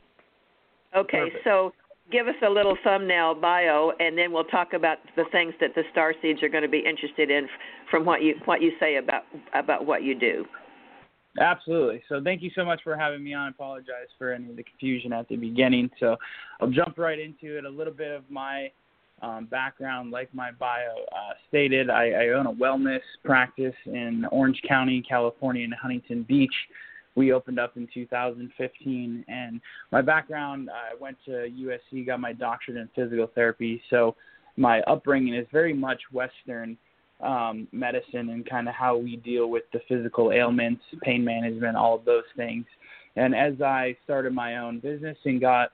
[0.95, 1.43] Okay, Perfect.
[1.43, 1.73] so
[2.11, 5.83] give us a little thumbnail bio, and then we'll talk about the things that the
[5.91, 7.47] star seeds are going to be interested in
[7.89, 10.45] from what you what you say about about what you do.
[11.39, 12.01] Absolutely.
[12.07, 13.47] So thank you so much for having me on.
[13.47, 15.89] I apologize for any of the confusion at the beginning.
[15.99, 16.15] So
[16.61, 17.65] I'll jump right into it.
[17.65, 18.71] A little bit of my
[19.21, 24.61] um, background, like my bio uh, stated, I, I own a wellness practice in Orange
[24.67, 26.53] County, California, in Huntington Beach.
[27.15, 32.77] We opened up in 2015, and my background, I went to USC, got my doctorate
[32.77, 33.81] in physical therapy.
[33.89, 34.15] So
[34.57, 36.77] my upbringing is very much Western
[37.21, 41.95] um, medicine and kind of how we deal with the physical ailments, pain management, all
[41.95, 42.65] of those things.
[43.15, 45.69] And as I started my own business and got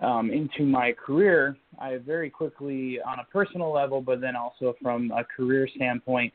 [0.00, 5.10] um, into my career, I very quickly, on a personal level, but then also from
[5.10, 6.32] a career standpoint,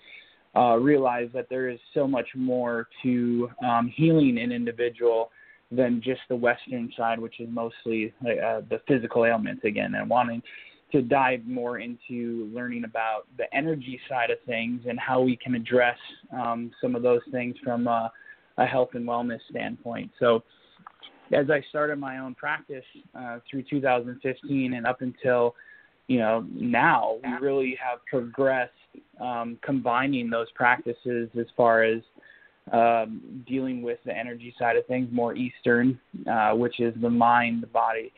[0.56, 5.32] uh, realized that there is so much more to um, healing an individual
[5.71, 10.41] than just the Western side, which is mostly uh, the physical ailments again, and wanting
[10.91, 15.56] to dive more into learning about the energy side of things and how we can
[15.56, 15.97] address
[16.32, 18.12] um, some of those things from a,
[18.58, 20.12] a health and wellness standpoint.
[20.19, 20.43] So,
[21.31, 22.83] as I started my own practice
[23.17, 25.55] uh, through 2015 and up until
[26.07, 28.71] you know now, we really have progressed
[29.19, 32.01] um, combining those practices as far as
[32.71, 37.61] um, dealing with the energy side of things, more Eastern, uh, which is the mind,
[37.61, 38.11] the body,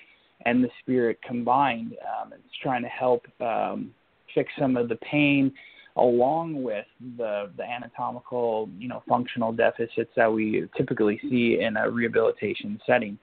[0.46, 1.96] and the spirit combined.
[2.02, 3.94] Um, it's trying to help um,
[4.34, 5.52] fix some of the pain
[5.98, 6.86] along with
[7.18, 13.18] the the anatomical, you know, functional deficits that we typically see in a rehabilitation setting.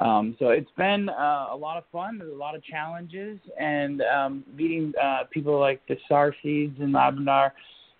[0.00, 2.18] Um, so it's been uh, a lot of fun.
[2.18, 6.94] There's a lot of challenges, and um, meeting uh, people like the Star Seeds and
[6.94, 7.50] Lavendar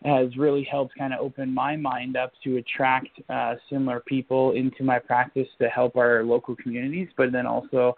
[0.04, 4.84] has really helped kind of open my mind up to attract uh, similar people into
[4.84, 7.96] my practice to help our local communities, but then also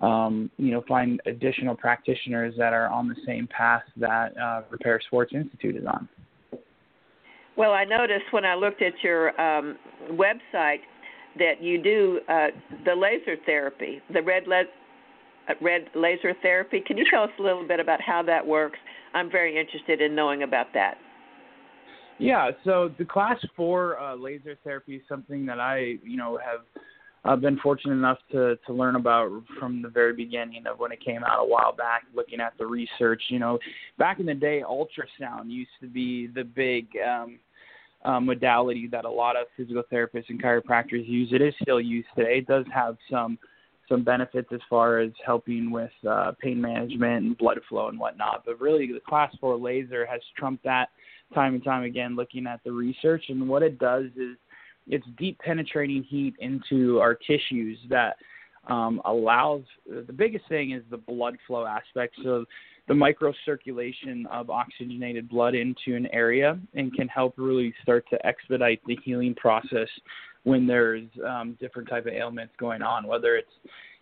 [0.00, 5.00] um, you know, find additional practitioners that are on the same path that uh, Repair
[5.06, 6.08] Sports Institute is on.
[7.56, 9.78] Well, I noticed when I looked at your um,
[10.10, 10.80] website
[11.38, 12.48] that you do uh,
[12.84, 14.64] the laser therapy, the red le-
[15.48, 16.82] uh, red laser therapy.
[16.84, 18.78] Can you tell us a little bit about how that works?
[19.14, 20.96] I'm very interested in knowing about that.
[22.18, 26.60] Yeah, so the class four uh, laser therapy is something that I, you know, have
[27.24, 31.02] I've been fortunate enough to to learn about from the very beginning of when it
[31.02, 33.22] came out a while back, looking at the research.
[33.28, 33.58] You know,
[33.98, 37.38] back in the day, ultrasound used to be the big um,
[38.04, 41.30] uh, modality that a lot of physical therapists and chiropractors use.
[41.32, 42.38] It is still used today.
[42.38, 43.38] It does have some
[43.88, 48.42] some benefits as far as helping with uh, pain management and blood flow and whatnot.
[48.46, 50.90] But really, the class four laser has trumped that
[51.34, 52.16] time and time again.
[52.16, 54.36] Looking at the research and what it does is
[54.86, 58.16] it's deep penetrating heat into our tissues that
[58.68, 62.14] um, allows the biggest thing is the blood flow aspect.
[62.22, 62.44] So
[62.88, 68.80] the microcirculation of oxygenated blood into an area and can help really start to expedite
[68.86, 69.88] the healing process
[70.44, 73.48] when there's um, different type of ailments going on, whether it's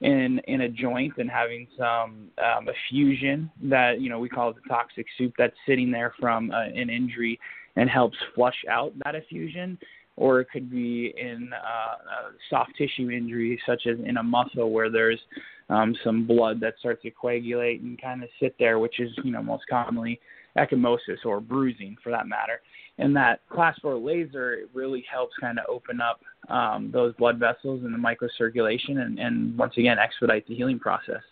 [0.01, 4.57] in in a joint and having some um, effusion that you know we call it
[4.57, 7.38] the toxic soup that's sitting there from uh, an injury
[7.77, 9.79] and helps flush out that effusion
[10.16, 14.70] or it could be in uh, a soft tissue injury, such as in a muscle
[14.70, 15.20] where there's
[15.68, 19.33] um, some blood that starts to coagulate and kind of sit there, which is you
[19.33, 20.20] know most commonly
[20.57, 22.61] ecchymosis or bruising for that matter.
[22.98, 26.20] And that class four laser really helps kind of open up
[26.51, 31.22] um, those blood vessels and the microcirculation, and, and once again expedite the healing process.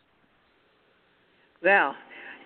[1.63, 1.95] Well,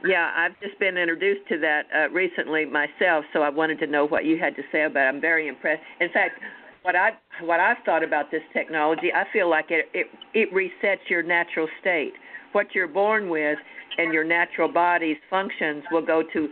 [0.07, 4.07] yeah, I've just been introduced to that uh, recently myself, so I wanted to know
[4.07, 5.09] what you had to say about it.
[5.09, 5.83] I'm very impressed.
[6.01, 6.41] In fact,
[6.83, 11.09] what I what I've thought about this technology, I feel like it it it resets
[11.09, 12.13] your natural state.
[12.53, 13.59] What you're born with
[13.99, 16.49] and your natural body's functions will go to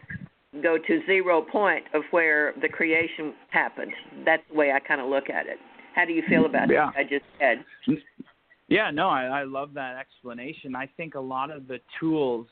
[0.63, 3.93] go to zero point of where the creation happened.
[4.25, 5.59] That's the way I kind of look at it.
[5.95, 6.91] How do you feel about yeah.
[6.97, 7.65] I just said?
[8.69, 10.75] Yeah, no, I, I love that explanation.
[10.75, 12.47] I think a lot of the tools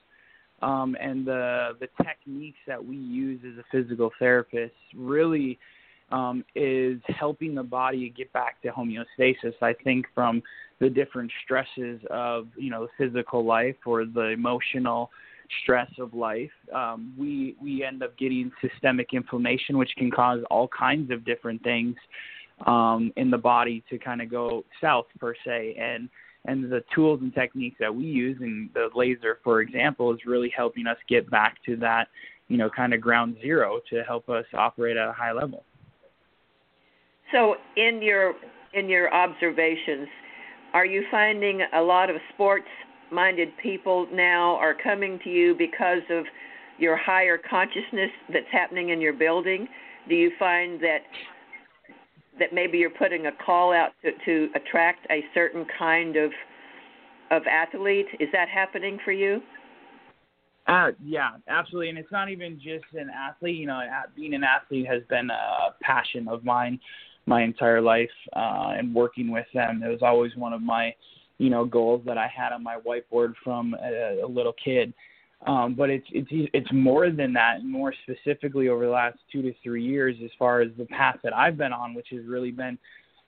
[0.62, 5.58] um, and the the techniques that we use as a physical therapist really
[6.12, 9.54] um, is helping the body get back to homeostasis.
[9.62, 10.42] I think from
[10.80, 15.10] the different stresses of you know physical life or the emotional
[15.62, 20.68] stress of life, um, we we end up getting systemic inflammation, which can cause all
[20.68, 21.96] kinds of different things
[22.66, 26.08] um, in the body to kind of go south per se and
[26.46, 30.52] and the tools and techniques that we use and the laser for example is really
[30.56, 32.08] helping us get back to that
[32.48, 35.64] you know kind of ground zero to help us operate at a high level
[37.32, 38.34] So, in your
[38.72, 40.08] in your observations,
[40.72, 46.24] are you finding a lot of sports-minded people now are coming to you because of
[46.78, 49.68] your higher consciousness that's happening in your building?
[50.08, 51.00] Do you find that
[52.40, 56.32] that maybe you're putting a call out to, to attract a certain kind of
[57.30, 58.08] of athlete?
[58.18, 59.40] Is that happening for you?
[60.66, 61.88] Uh, yeah, absolutely.
[61.88, 63.56] And it's not even just an athlete.
[63.56, 63.80] You know,
[64.16, 66.80] being an athlete has been a passion of mine
[67.26, 69.82] my entire life, uh, and working with them.
[69.82, 70.94] It was always one of my,
[71.38, 74.92] you know, goals that I had on my whiteboard from a, a little kid.
[75.46, 77.64] Um, but it's it's it's more than that.
[77.64, 81.34] More specifically, over the last two to three years, as far as the path that
[81.34, 82.78] I've been on, which has really been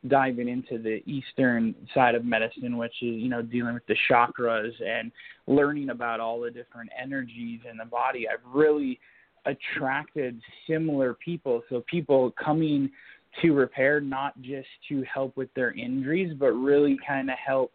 [0.09, 4.73] diving into the eastern side of medicine which is you know dealing with the chakras
[4.85, 5.13] and
[5.47, 8.99] learning about all the different energies in the body i've really
[9.47, 12.91] attracted similar people so people coming
[13.41, 17.73] to repair not just to help with their injuries but really kind of help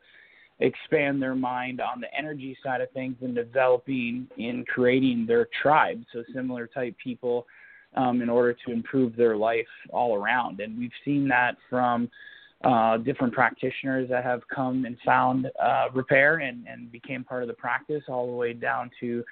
[0.60, 6.04] expand their mind on the energy side of things and developing in creating their tribe
[6.12, 7.46] so similar type people
[7.96, 10.60] um, in order to improve their life all around.
[10.60, 12.10] And we've seen that from
[12.64, 17.48] uh, different practitioners that have come and found uh, repair and, and became part of
[17.48, 19.24] the practice, all the way down to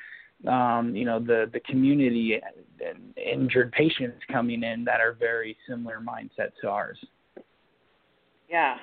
[0.47, 2.39] um, you know the the community
[2.85, 6.97] and injured patients coming in that are very similar mindset to ours.
[8.49, 8.75] Yeah.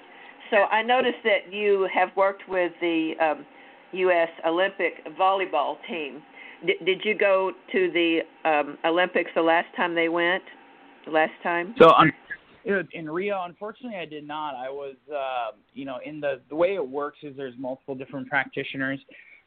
[0.53, 3.47] So I noticed that you have worked with the um,
[3.93, 4.29] U.S.
[4.47, 6.23] Olympic volleyball team.
[6.67, 10.43] Did, did you go to the um, Olympics the last time they went?
[11.07, 11.75] The last time?
[11.79, 12.13] So um,
[12.93, 14.55] in Rio, unfortunately, I did not.
[14.55, 18.29] I was, uh, you know, in the the way it works is there's multiple different
[18.29, 19.01] practitioners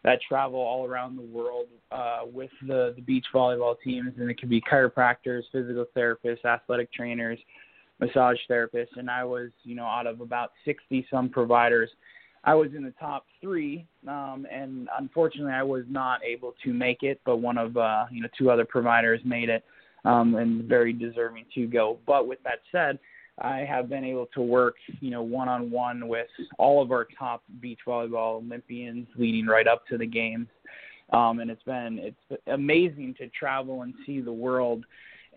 [0.03, 4.39] that travel all around the world uh, with the the beach volleyball teams, and it
[4.39, 7.39] could be chiropractors, physical therapists, athletic trainers,
[7.99, 11.89] massage therapists, and I was, you know, out of about 60 some providers
[12.45, 17.01] I was in the top three, um, and unfortunately, I was not able to make
[17.01, 17.19] it.
[17.25, 19.63] But one of uh, you know two other providers made it,
[20.05, 21.97] um, and very deserving to go.
[22.05, 22.99] But with that said,
[23.39, 26.27] I have been able to work you know one on one with
[26.59, 30.47] all of our top beach volleyball Olympians, leading right up to the games.
[31.11, 34.85] Um, and it's been it's amazing to travel and see the world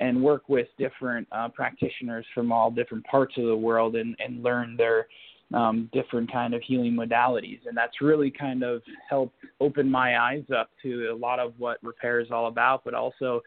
[0.00, 4.42] and work with different uh, practitioners from all different parts of the world and, and
[4.42, 5.06] learn their
[5.54, 10.44] um, different kind of healing modalities, and that's really kind of helped open my eyes
[10.54, 13.40] up to a lot of what repair is all about, but also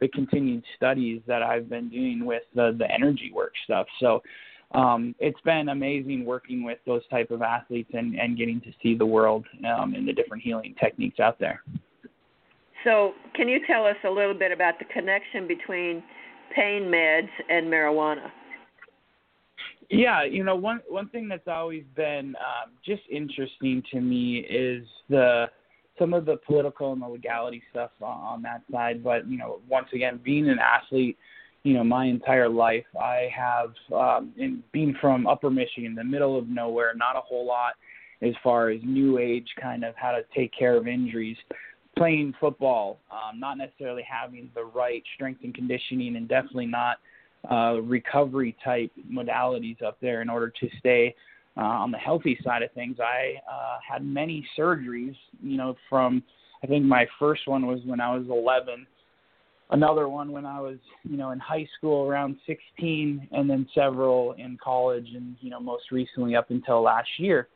[0.00, 3.86] the continued studies that I've been doing with the, the energy work stuff.
[4.00, 4.22] So
[4.72, 8.94] um, it's been amazing working with those type of athletes and, and getting to see
[8.94, 11.62] the world um, and the different healing techniques out there.
[12.86, 16.04] So, can you tell us a little bit about the connection between
[16.54, 18.30] pain meds and marijuana?
[19.90, 24.86] Yeah, you know, one one thing that's always been um, just interesting to me is
[25.10, 25.46] the
[25.98, 29.02] some of the political and the legality stuff on, on that side.
[29.02, 31.18] But you know, once again, being an athlete,
[31.64, 36.38] you know, my entire life, I have um, in being from Upper Michigan, the middle
[36.38, 37.72] of nowhere, not a whole lot
[38.22, 41.36] as far as new age kind of how to take care of injuries.
[41.96, 46.98] Playing football, um, not necessarily having the right strength and conditioning, and definitely not
[47.50, 51.14] uh, recovery type modalities up there in order to stay
[51.56, 52.98] uh, on the healthy side of things.
[53.00, 56.22] I uh, had many surgeries, you know, from
[56.62, 58.86] I think my first one was when I was 11,
[59.70, 64.32] another one when I was, you know, in high school around 16, and then several
[64.32, 67.48] in college, and you know, most recently up until last year.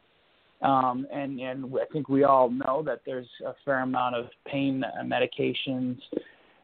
[0.62, 4.84] Um, and and I think we all know that there's a fair amount of pain
[5.04, 5.98] medications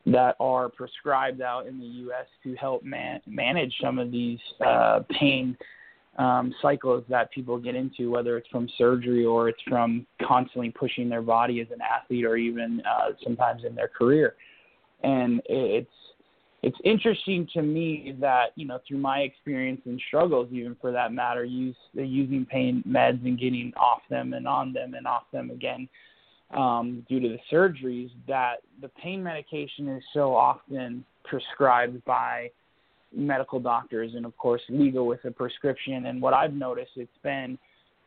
[0.07, 2.26] that are prescribed out in the U.S.
[2.44, 5.57] to help man- manage some of these uh, pain
[6.18, 11.09] um, cycles that people get into, whether it's from surgery or it's from constantly pushing
[11.09, 14.36] their body as an athlete or even uh, sometimes in their career.
[15.03, 15.90] And it's
[16.62, 21.12] it's interesting to me that you know through my experience and struggles, even for that
[21.12, 25.50] matter, use using pain meds and getting off them and on them and off them
[25.50, 25.88] again
[26.52, 32.50] um, due to the surgeries that the pain medication is so often prescribed by
[33.14, 36.07] medical doctors and of course legal with a prescription.
[36.07, 37.59] And what I've noticed it's been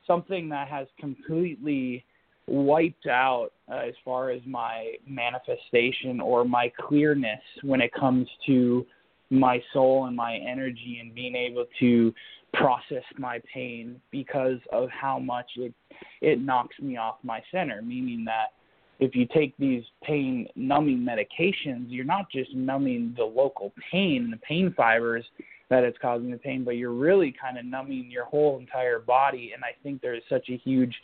[0.05, 2.03] something that has completely
[2.49, 8.85] wiped out uh, as far as my manifestation or my clearness when it comes to
[9.29, 12.13] my soul and my energy and being able to
[12.53, 15.73] process my pain because of how much it
[16.21, 18.53] it knocks me off my center meaning that
[18.99, 24.33] if you take these pain numbing medications you're not just numbing the local pain and
[24.33, 25.23] the pain fibers
[25.69, 29.51] that it's causing the pain, but you're really kind of numbing your whole entire body.
[29.53, 30.95] And I think there's such a huge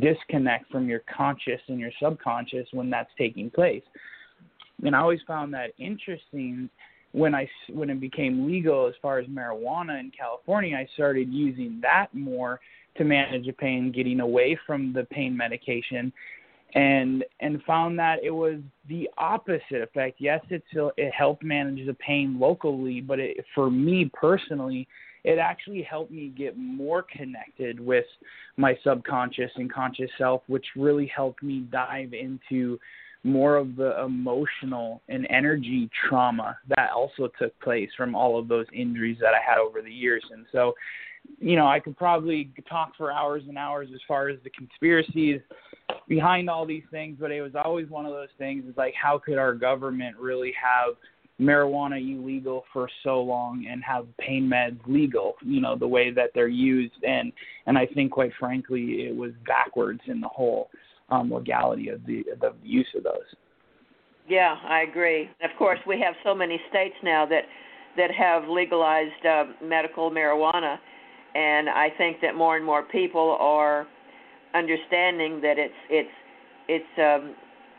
[0.00, 3.82] disconnect from your conscious and your subconscious when that's taking place.
[4.84, 6.68] And I always found that interesting
[7.12, 10.76] when I when it became legal as far as marijuana in California.
[10.76, 12.60] I started using that more
[12.96, 16.12] to manage the pain, getting away from the pain medication,
[16.74, 20.16] and and found that it was the opposite effect.
[20.20, 24.86] Yes, it still it helped manage the pain locally, but it, for me personally,
[25.24, 28.04] it actually helped me get more connected with
[28.56, 32.78] my subconscious and conscious self, which really helped me dive into
[33.24, 38.66] more of the emotional and energy trauma that also took place from all of those
[38.72, 40.24] injuries that I had over the years.
[40.30, 40.72] And so,
[41.38, 45.40] you know, I could probably talk for hours and hours as far as the conspiracies
[46.06, 49.18] behind all these things, but it was always one of those things is like how
[49.18, 50.94] could our government really have
[51.40, 56.30] marijuana illegal for so long and have pain meds legal, you know, the way that
[56.34, 57.32] they're used and
[57.66, 60.70] and I think quite frankly it was backwards in the whole
[61.10, 63.36] um legality of the the use of those.
[64.28, 65.30] Yeah, I agree.
[65.42, 67.44] Of course, we have so many states now that
[67.96, 70.78] that have legalized uh, medical marijuana
[71.34, 73.86] and I think that more and more people are
[74.54, 76.10] understanding that it's it's
[76.68, 77.34] it's um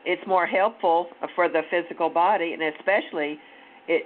[0.05, 3.37] it's more helpful for the physical body and especially
[3.89, 4.03] it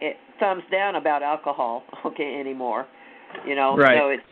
[0.00, 2.86] it thumbs down about alcohol okay anymore
[3.46, 3.98] you know right.
[3.98, 4.22] so it's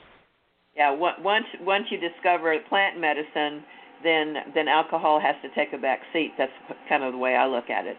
[0.76, 3.62] yeah once once you discover plant medicine
[4.02, 6.52] then then alcohol has to take a back seat that's
[6.88, 7.96] kind of the way i look at it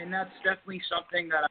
[0.00, 1.48] and that's definitely something that I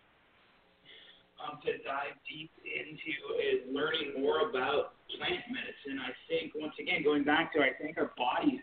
[1.46, 6.02] um, to dive deep into is learning more about plant medicine.
[6.02, 8.62] I think once again, going back to, I think our bodies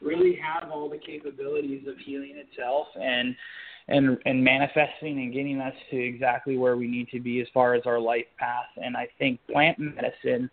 [0.00, 3.34] really have all the capabilities of healing itself and
[3.88, 7.74] and and manifesting and getting us to exactly where we need to be as far
[7.74, 8.66] as our life path.
[8.76, 10.50] And I think plant medicine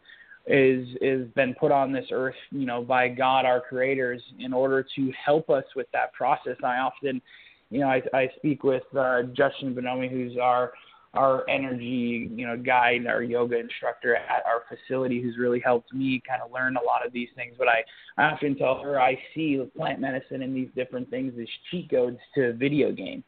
[0.48, 4.86] is is been put on this earth, you know, by God, our creators, in order
[4.96, 6.56] to help us with that process.
[6.64, 7.22] I often,
[7.70, 10.72] you know, I, I speak with uh, Justin Bonomi, who's our
[11.18, 16.22] our energy, you know, guide, our yoga instructor at our facility who's really helped me
[16.28, 17.56] kind of learn a lot of these things.
[17.58, 17.84] But I,
[18.18, 22.20] I often tell her I see plant medicine and these different things as cheat codes
[22.36, 23.24] to a video game.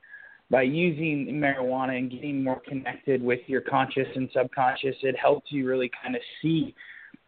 [0.51, 5.67] By using marijuana and getting more connected with your conscious and subconscious, it helps you
[5.67, 6.73] really kind of see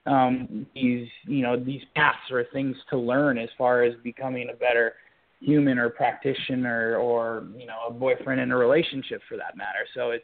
[0.08, 4.56] um, these, you know, these paths or things to learn as far as becoming a
[4.56, 4.94] better
[5.42, 10.12] human or practitioner or you know a boyfriend in a relationship for that matter so
[10.12, 10.24] it's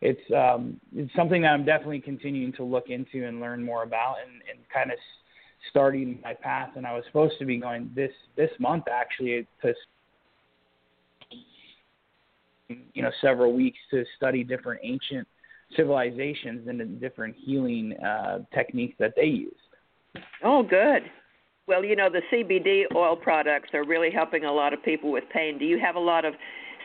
[0.00, 4.16] it's um it's something that I'm definitely continuing to look into and learn more about
[4.24, 4.98] and and kind of
[5.70, 9.74] starting my path and I was supposed to be going this this month actually to
[12.68, 15.26] you know several weeks to study different ancient
[15.76, 19.52] civilizations and the different healing uh techniques that they use.
[20.44, 21.02] Oh good.
[21.66, 25.24] Well, you know, the CBD oil products are really helping a lot of people with
[25.30, 25.58] pain.
[25.58, 26.32] Do you have a lot of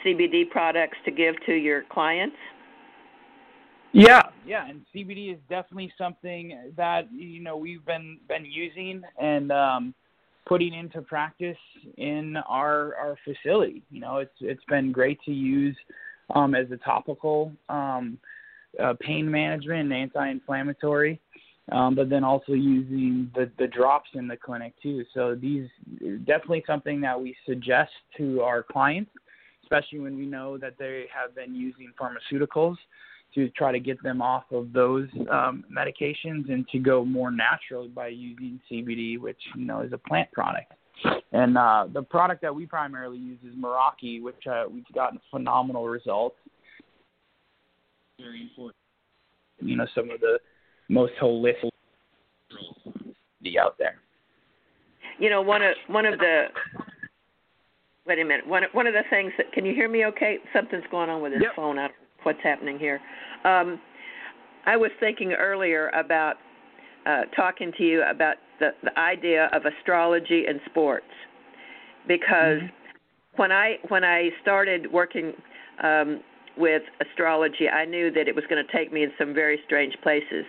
[0.06, 2.36] CBD products to give to your clients?
[3.94, 9.52] Yeah, yeah, and CBD is definitely something that you know we've been been using and
[9.52, 9.94] um,
[10.48, 11.58] putting into practice
[11.98, 13.84] in our our facility.
[13.92, 15.78] You know, it's it's been great to use
[16.34, 18.18] um, as a topical um,
[18.82, 21.22] uh, pain management and anti-inflammatory
[21.72, 25.06] um, but then also using the, the drops in the clinic too.
[25.14, 25.70] So these
[26.26, 29.12] definitely something that we suggest to our clients,
[29.64, 32.76] especially when we know that they have been using pharmaceuticals
[33.36, 37.88] to try to get them off of those um, medications and to go more naturally
[37.88, 40.74] by using CBD, which you know is a plant product.
[41.32, 45.88] And uh, the product that we primarily use is Meraki, which uh, we've gotten phenomenal
[45.88, 46.36] results.
[48.20, 48.76] Very important.
[49.62, 50.40] You know, some of the
[50.90, 51.70] most holistic
[53.42, 53.96] be out there.
[55.20, 56.46] You know, one of one of the
[58.06, 58.48] wait a minute.
[58.48, 60.06] One one of the things that can you hear me?
[60.06, 61.56] Okay, something's going on with this yep.
[61.56, 61.80] phone.
[61.80, 61.90] I
[62.24, 63.00] what's happening here.
[63.46, 63.80] Um,
[64.66, 66.36] I was thinking earlier about
[67.06, 71.06] uh, talking to you about the the idea of astrology and sports
[72.08, 73.42] because mm-hmm.
[73.42, 75.34] when I when I started working
[75.84, 76.22] um,
[76.58, 79.96] with astrology, I knew that it was going to take me in some very strange
[80.02, 80.46] places.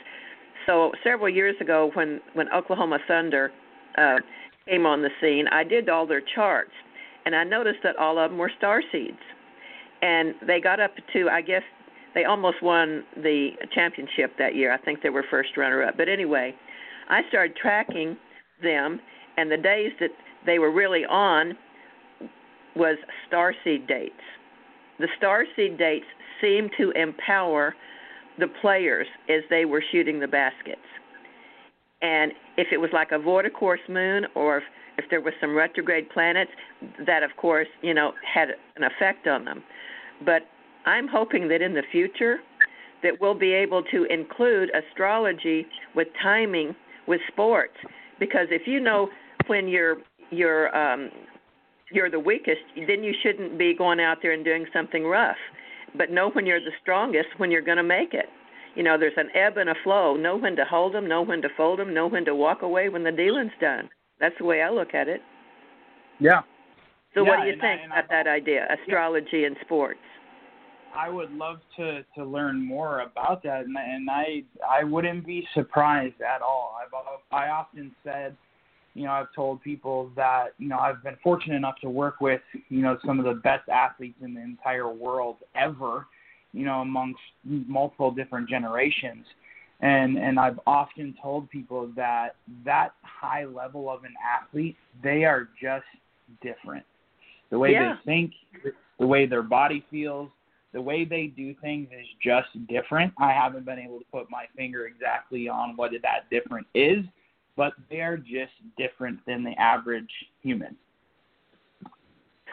[0.67, 3.51] So several years ago, when when Oklahoma Thunder
[3.99, 4.17] uh,
[4.69, 6.73] came on the scene, I did all their charts,
[7.27, 9.19] and I noticed that all of them were star seeds,
[10.05, 11.63] and they got up to I guess
[12.15, 14.71] they almost won the championship that year.
[14.73, 15.97] I think they were first runner up.
[15.97, 16.55] But anyway,
[17.09, 18.17] I started tracking
[18.63, 19.01] them,
[19.37, 20.11] and the days that
[20.47, 21.57] they were really on
[22.77, 22.97] was
[23.27, 24.15] star seed dates.
[24.99, 26.07] the star seed dates
[26.41, 27.75] seemed to empower
[28.39, 30.81] the players as they were shooting the baskets.
[32.03, 34.65] And if it was like a void-of-course moon or if,
[34.99, 36.51] if there was some retrograde planets,
[37.07, 39.63] that of course, you know, had an effect on them.
[40.25, 40.43] But
[40.87, 42.39] I'm hoping that in the future
[43.03, 46.75] that we'll be able to include astrology with timing
[47.07, 47.77] with sports
[48.19, 49.09] because if you know
[49.47, 49.99] when you're
[50.31, 51.11] you're um
[51.93, 55.37] you're the weakest, then you shouldn't be going out there and doing something rough.
[55.97, 58.27] But know when you're the strongest, when you're going to make it.
[58.75, 60.17] You know, there's an ebb and a flow.
[60.17, 62.89] Know when to hold them, know when to fold them, know when to walk away
[62.89, 63.89] when the dealing's done.
[64.19, 65.21] That's the way I look at it.
[66.19, 66.41] Yeah.
[67.15, 69.49] So yeah, what do you think I, about I, that idea, astrology yeah.
[69.49, 70.01] and sports?
[70.97, 75.47] I would love to to learn more about that, and, and I I wouldn't be
[75.55, 76.77] surprised at all.
[76.81, 76.93] I've
[77.33, 78.37] I often said
[78.95, 82.41] you know, I've told people that, you know, I've been fortunate enough to work with,
[82.69, 86.07] you know, some of the best athletes in the entire world ever,
[86.53, 89.27] you know, amongst multiple different generations.
[89.81, 95.49] And and I've often told people that that high level of an athlete, they are
[95.61, 95.85] just
[96.41, 96.85] different.
[97.51, 97.97] The way yeah.
[97.97, 98.33] they think,
[99.01, 100.31] the way their body feels,
[100.75, 103.15] the way they do things is just different.
[103.17, 107.05] I haven't been able to put my finger exactly on what that different is
[107.57, 110.11] but they're just different than the average
[110.43, 110.77] human.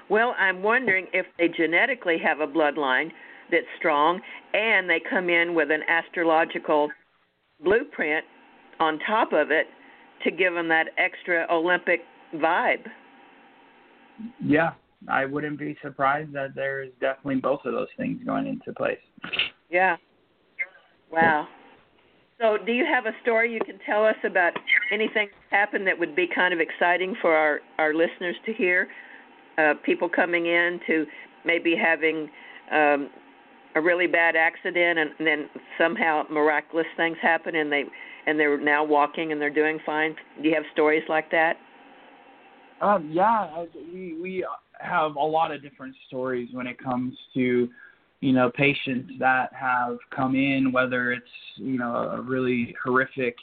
[0.10, 3.12] Well, I'm wondering if they genetically have a bloodline
[3.52, 4.22] that's strong
[4.54, 6.90] and they come in with an astrological
[7.64, 8.26] blueprint
[8.80, 9.68] on top of it
[10.24, 12.02] to give them that extra Olympic
[12.36, 12.86] vibe.
[14.44, 14.72] Yeah,
[15.10, 19.00] I wouldn't be surprised that there's definitely both of those things going into place.
[19.70, 19.98] Yeah.
[21.12, 21.48] Wow.
[22.40, 24.54] So, do you have a story you can tell us about
[24.92, 28.88] anything that happened that would be kind of exciting for our our listeners to hear?
[29.58, 31.06] Uh, people coming in to
[31.46, 32.30] maybe having
[32.72, 33.10] um,
[33.76, 37.84] a really bad accident, and, and then somehow miraculous things happen, and they
[38.26, 40.16] and they're now walking and they're doing fine.
[40.42, 41.58] Do you have stories like that?
[42.82, 44.46] Um, yeah, we we
[44.82, 47.70] have a lot of different stories when it comes to
[48.22, 51.26] you know, patients that have come in, whether it's,
[51.56, 53.36] you know, a really horrific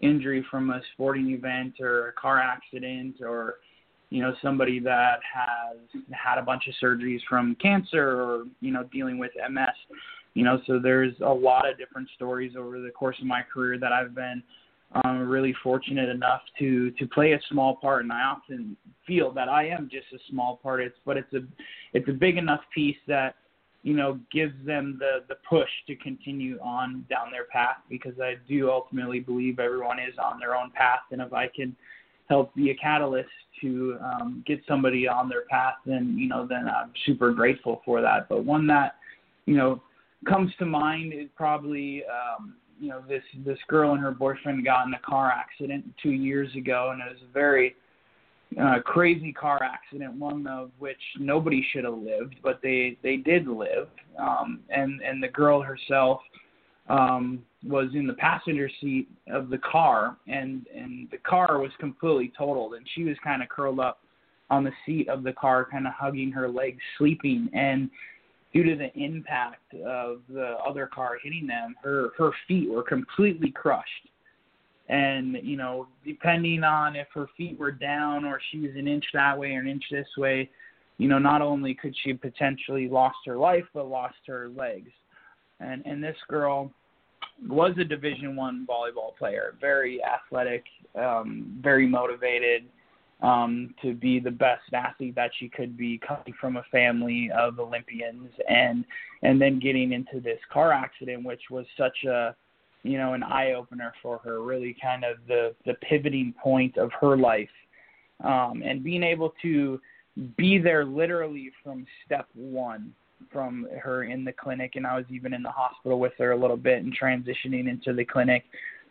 [0.00, 3.56] injury from a sporting event or a car accident or,
[4.08, 5.76] you know, somebody that has
[6.12, 9.68] had a bunch of surgeries from cancer or, you know, dealing with MS.
[10.34, 13.78] You know, so there's a lot of different stories over the course of my career
[13.80, 14.44] that I've been
[15.04, 18.76] um, really fortunate enough to to play a small part, and I often
[19.06, 20.80] feel that I am just a small part.
[20.80, 21.40] It's but it's a
[21.92, 23.36] it's a big enough piece that
[23.82, 28.34] you know, gives them the the push to continue on down their path because I
[28.48, 31.74] do ultimately believe everyone is on their own path, and if I can
[32.28, 33.28] help be a catalyst
[33.60, 38.02] to um, get somebody on their path, then you know, then I'm super grateful for
[38.02, 38.28] that.
[38.28, 38.96] But one that
[39.46, 39.82] you know
[40.28, 44.86] comes to mind is probably um, you know this this girl and her boyfriend got
[44.86, 47.76] in a car accident two years ago, and it was a very
[48.60, 53.46] uh, crazy car accident, one of which nobody should have lived, but they they did
[53.46, 53.88] live.
[54.18, 56.20] Um, and and the girl herself
[56.88, 62.32] um, was in the passenger seat of the car, and and the car was completely
[62.36, 64.00] totaled, and she was kind of curled up
[64.48, 67.88] on the seat of the car, kind of hugging her legs, sleeping, and
[68.52, 73.50] due to the impact of the other car hitting them, her her feet were completely
[73.50, 74.08] crushed.
[74.88, 79.04] And you know depending on if her feet were down or she was an inch
[79.12, 80.50] that way or an inch this way
[80.98, 84.90] you know not only could she potentially lost her life but lost her legs.
[85.60, 86.72] And and this girl
[87.48, 90.64] was a division one volleyball player very athletic
[90.96, 92.64] um very motivated
[93.22, 97.58] um to be the best athlete that she could be coming from a family of
[97.58, 98.84] olympians and
[99.22, 102.34] and then getting into this car accident which was such a
[102.82, 106.90] you know, an eye opener for her, really kind of the the pivoting point of
[107.00, 107.48] her life.
[108.24, 109.80] Um, and being able to
[110.36, 112.94] be there literally from step one
[113.32, 116.36] from her in the clinic and I was even in the hospital with her a
[116.36, 118.44] little bit and transitioning into the clinic,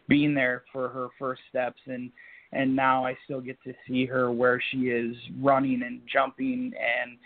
[0.08, 2.12] being there for her first steps and
[2.52, 7.18] and now I still get to see her where she is running and jumping and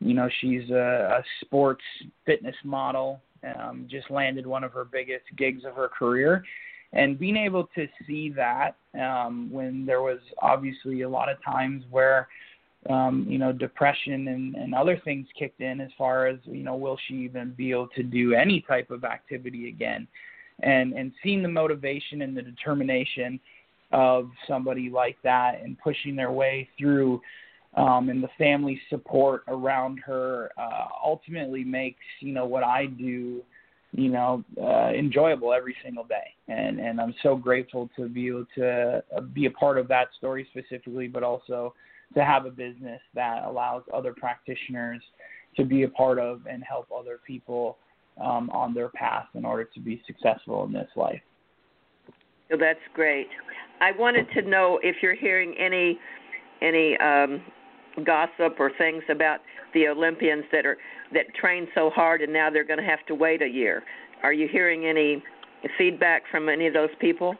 [0.00, 1.84] you know she's a, a sports
[2.24, 6.44] fitness model um, just landed one of her biggest gigs of her career.
[6.92, 11.84] And being able to see that um, when there was obviously a lot of times
[11.90, 12.28] where,
[12.88, 16.74] um, you know, depression and, and other things kicked in as far as, you know,
[16.74, 20.08] will she even be able to do any type of activity again?
[20.62, 23.38] And, and seeing the motivation and the determination
[23.92, 27.20] of somebody like that and pushing their way through
[27.76, 33.42] um, and the family support around her uh, ultimately makes you know what I do
[33.92, 38.46] you know uh, enjoyable every single day and and I'm so grateful to be able
[38.56, 41.74] to uh, be a part of that story specifically but also
[42.14, 45.00] to have a business that allows other practitioners
[45.56, 47.78] to be a part of and help other people
[48.20, 51.20] um, on their path in order to be successful in this life.
[52.50, 53.28] So that's great.
[53.80, 55.98] I wanted to know if you're hearing any
[56.62, 57.42] any um,
[58.04, 59.40] gossip or things about
[59.72, 60.76] the Olympians that are
[61.12, 63.82] that train so hard and now they're going to have to wait a year.
[64.22, 65.22] Are you hearing any
[65.78, 67.34] feedback from any of those people?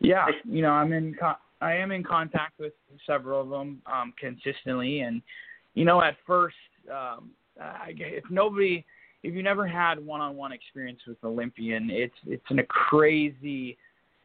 [0.00, 2.72] Yeah, you know, I'm in con- I am in contact with
[3.06, 5.22] several of them um, consistently, and
[5.74, 6.56] you know, at first,
[6.90, 7.30] um,
[7.60, 8.84] I, if nobody,
[9.22, 13.76] if you never had one-on-one experience with Olympian, it's it's in a crazy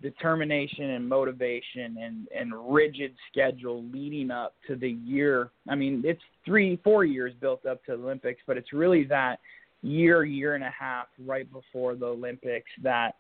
[0.06, 5.50] determination and motivation and and rigid schedule leading up to the year.
[5.68, 9.40] I mean, it's three, four years built up to the Olympics, but it's really that
[9.82, 13.16] year, year and a half right before the Olympics that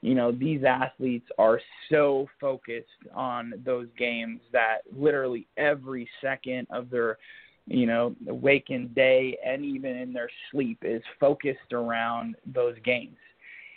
[0.00, 1.60] you know these athletes are
[1.90, 7.18] so focused on those games that literally every second of their
[7.66, 13.18] you know awakened day and even in their sleep is focused around those games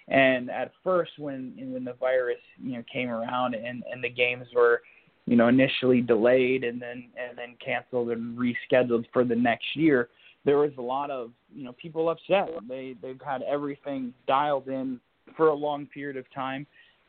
[0.07, 4.47] and at first, when when the virus you know came around and and the games
[4.53, 4.81] were
[5.25, 10.09] you know initially delayed and then and then canceled and rescheduled for the next year,
[10.45, 12.49] there was a lot of you know people upset.
[12.67, 14.99] They they've had everything dialed in
[15.37, 16.67] for a long period of time.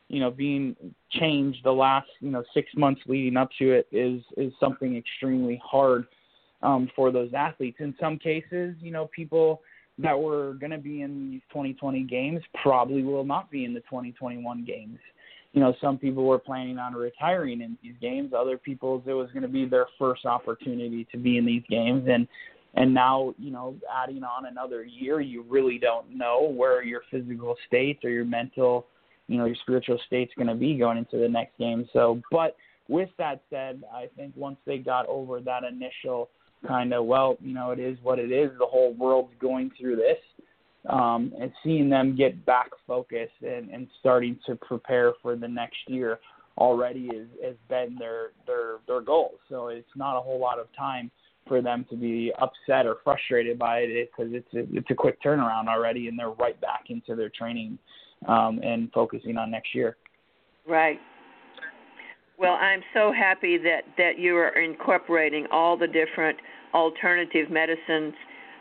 [0.09, 0.76] You know, being
[1.11, 5.61] changed the last you know six months leading up to it is is something extremely
[5.64, 6.07] hard
[6.62, 7.78] um, for those athletes.
[7.80, 9.62] In some cases, you know, people
[9.99, 13.80] that were going to be in these 2020 games probably will not be in the
[13.80, 14.99] 2021 games.
[15.53, 18.32] You know, some people were planning on retiring in these games.
[18.36, 22.09] Other people, it was going to be their first opportunity to be in these games,
[22.11, 22.26] and
[22.76, 27.55] and now you know, adding on another year, you really don't know where your physical
[27.68, 28.86] state or your mental,
[29.28, 31.88] you know, your spiritual state's going to be going into the next game.
[31.92, 32.57] So, but
[32.88, 36.30] with that said, I think once they got over that initial
[36.67, 38.51] kind of well, you know, it is what it is.
[38.59, 40.19] The whole world's going through this,
[40.89, 45.79] um, and seeing them get back focused and, and starting to prepare for the next
[45.87, 46.19] year
[46.57, 49.35] already is has been their their their goal.
[49.49, 51.11] So it's not a whole lot of time
[51.47, 55.23] for them to be upset or frustrated by it because it's a, it's a quick
[55.23, 57.79] turnaround already, and they're right back into their training
[58.27, 59.97] um, and focusing on next year.
[60.67, 60.99] Right.
[62.39, 66.39] Well, I'm so happy that that you are incorporating all the different
[66.72, 68.14] alternative medicines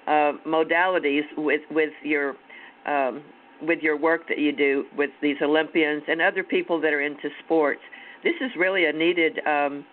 [0.07, 2.35] uh, modalities with with your
[2.85, 3.23] um,
[3.61, 7.29] with your work that you do with these Olympians and other people that are into
[7.43, 7.81] sports.
[8.23, 9.85] This is really a needed um,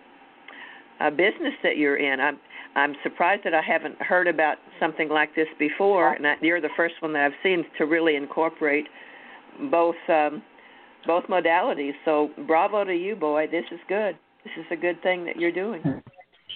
[0.99, 2.19] a business that you're in.
[2.19, 2.37] I'm
[2.75, 6.69] I'm surprised that I haven't heard about something like this before, and I, you're the
[6.77, 8.85] first one that I've seen to really incorporate
[9.69, 10.43] both um,
[11.05, 11.93] both modalities.
[12.05, 13.47] So bravo to you, boy.
[13.51, 14.17] This is good.
[14.43, 15.81] This is a good thing that you're doing.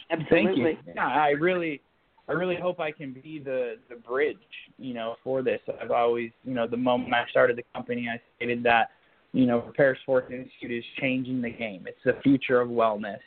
[0.09, 0.63] Absolutely.
[0.75, 0.93] Thank you.
[0.95, 1.81] Yeah, I really
[2.27, 4.37] I really hope I can be the the bridge,
[4.77, 5.59] you know, for this.
[5.81, 8.89] I've always, you know, the moment I started the company, I stated that,
[9.33, 11.85] you know, Repair Sports Institute is changing the game.
[11.87, 13.19] It's the future of wellness,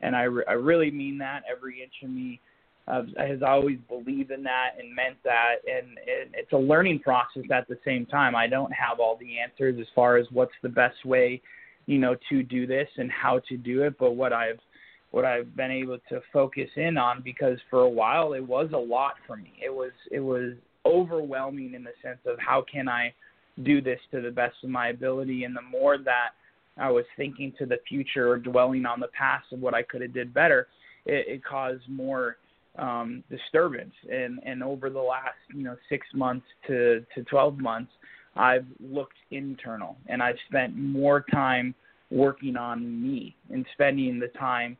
[0.00, 1.42] and I re- I really mean that.
[1.50, 2.40] Every inch of me
[2.88, 7.42] uh, has always believed in that and meant that, and, and it's a learning process
[7.52, 8.36] at the same time.
[8.36, 11.42] I don't have all the answers as far as what's the best way,
[11.86, 14.58] you know, to do this and how to do it, but what I've
[15.12, 18.78] what I've been able to focus in on because for a while it was a
[18.78, 19.52] lot for me.
[19.64, 20.52] It was it was
[20.84, 23.14] overwhelming in the sense of how can I
[23.64, 26.30] do this to the best of my ability and the more that
[26.76, 30.02] I was thinking to the future or dwelling on the past of what I could
[30.02, 30.68] have did better,
[31.06, 32.36] it, it caused more
[32.78, 33.94] um, disturbance.
[34.10, 37.92] And and over the last you know six months to to twelve months,
[38.36, 41.74] I've looked internal and I've spent more time
[42.10, 44.76] working on me and spending the time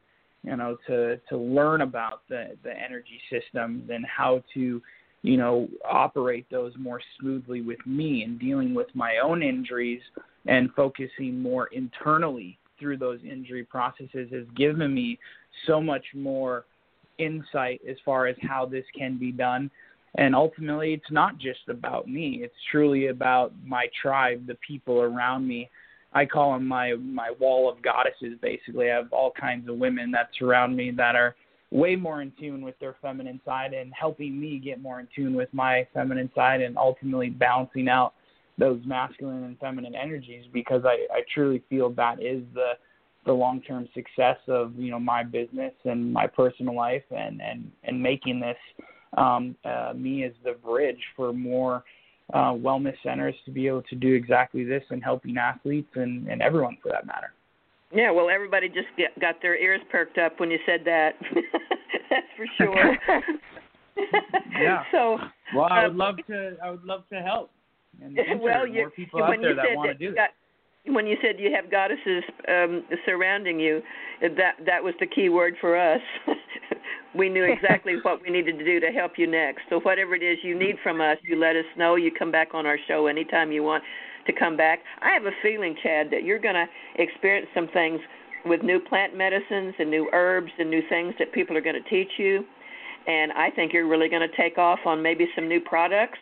[0.47, 4.81] you know, to to learn about the the energy systems and how to,
[5.23, 10.01] you know, operate those more smoothly with me and dealing with my own injuries
[10.47, 15.19] and focusing more internally through those injury processes has given me
[15.67, 16.65] so much more
[17.19, 19.71] insight as far as how this can be done.
[20.19, 22.41] And ultimately, it's not just about me.
[22.43, 25.69] It's truly about my tribe, the people around me,
[26.17, 28.39] I call them my my wall of goddesses.
[28.41, 31.37] Basically, I have all kinds of women that surround me that are
[31.71, 35.35] way more in tune with their feminine side and helping me get more in tune
[35.35, 38.15] with my feminine side and ultimately balancing out
[38.57, 42.73] those masculine and feminine energies because I, I truly feel that is the
[43.27, 47.71] the long term success of you know my business and my personal life and and
[47.85, 48.57] and making this
[49.17, 51.85] um, uh, me as the bridge for more
[52.35, 56.43] uh, wellness centers to be able to do exactly this and helping athletes and, and
[56.43, 57.33] everyone for that matter.
[57.95, 61.13] Yeah, well, everybody just get, got their ears perked up when you said that.
[62.11, 62.99] That's for sure.
[64.61, 64.83] yeah.
[64.91, 65.19] So.
[65.55, 66.57] Well, I would um, love to.
[66.63, 67.51] I would love to help.
[68.03, 70.31] And well, you, more people out there that want to do that,
[70.89, 73.83] when you said you have goddesses um, surrounding you,
[74.21, 76.01] that that was the key word for us.
[77.15, 79.63] we knew exactly what we needed to do to help you next.
[79.69, 81.97] So whatever it is you need from us, you let us know.
[81.97, 83.83] You come back on our show anytime you want
[84.27, 84.81] to come back.
[85.03, 86.67] I have a feeling, Chad, that you're going to
[87.03, 88.01] experience some things
[88.45, 91.91] with new plant medicines and new herbs and new things that people are going to
[91.91, 92.45] teach you.
[93.07, 96.19] And I think you're really going to take off on maybe some new products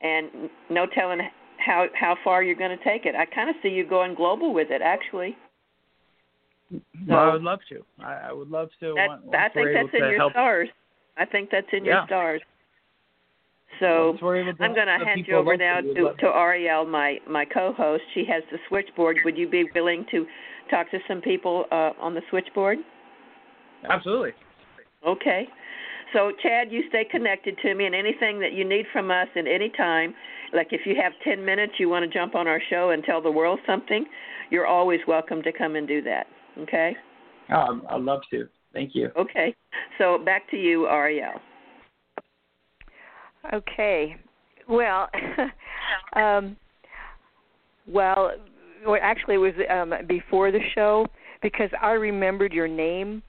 [0.00, 1.20] and no telling
[1.66, 3.14] how how far you're going to take it.
[3.14, 5.36] I kind of see you going global with it, actually.
[6.70, 7.84] So, well, I would love to.
[8.00, 8.94] I, I would love to.
[8.96, 10.32] That, once, I think that's in your help.
[10.32, 10.68] stars.
[11.16, 11.92] I think that's in yeah.
[11.92, 12.40] your stars.
[13.80, 18.02] So I'm going to hand you over now to, to, to Ariel, my my co-host.
[18.14, 19.18] She has the switchboard.
[19.24, 20.24] Would you be willing to
[20.70, 22.78] talk to some people uh, on the switchboard?
[23.88, 24.30] Absolutely.
[25.06, 25.48] Okay.
[26.16, 29.46] So, Chad, you stay connected to me, and anything that you need from us at
[29.46, 30.14] any time,
[30.54, 33.20] like if you have 10 minutes, you want to jump on our show and tell
[33.20, 34.06] the world something,
[34.48, 36.26] you're always welcome to come and do that.
[36.58, 36.96] Okay?
[37.52, 38.48] Oh, I'd love to.
[38.72, 39.10] Thank you.
[39.14, 39.54] Okay.
[39.98, 41.34] So, back to you, Ariel.
[43.52, 44.16] Okay.
[44.70, 45.10] Well,
[46.16, 46.56] um,
[47.86, 48.30] well,
[49.02, 51.06] actually, it was um, before the show
[51.42, 53.22] because I remembered your name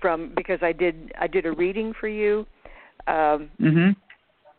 [0.00, 2.46] from because I did I did a reading for you.
[3.06, 3.96] Um mhm.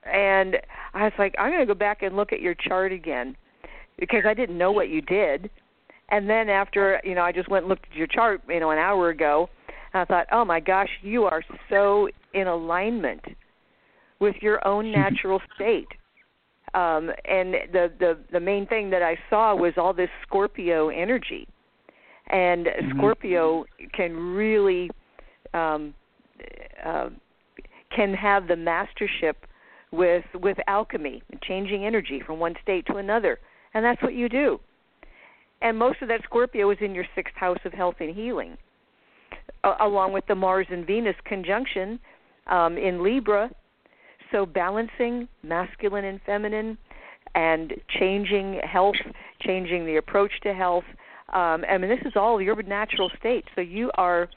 [0.06, 0.58] And
[0.94, 3.36] I was like, I'm going to go back and look at your chart again
[3.98, 5.50] because I didn't know what you did.
[6.10, 8.72] And then after, you know, I just went and looked at your chart, you know,
[8.72, 9.50] an hour ago,
[9.94, 13.24] and I thought, "Oh my gosh, you are so in alignment
[14.20, 15.88] with your own natural state."
[16.74, 21.48] Um and the the the main thing that I saw was all this Scorpio energy.
[22.28, 22.98] And mm-hmm.
[22.98, 24.90] Scorpio can really
[25.54, 25.94] um,
[26.84, 27.10] uh,
[27.96, 29.46] can have the mastership
[29.92, 33.40] with with alchemy, changing energy from one state to another,
[33.74, 34.60] and that's what you do.
[35.62, 38.58] And most of that Scorpio is in your sixth house of health and healing,
[39.64, 42.00] uh, along with the Mars and Venus conjunction
[42.48, 43.50] um, in Libra.
[44.32, 46.78] So balancing masculine and feminine,
[47.36, 48.96] and changing health,
[49.42, 50.84] changing the approach to health.
[51.34, 53.46] Um, I mean, this is all your natural state.
[53.56, 54.30] So you are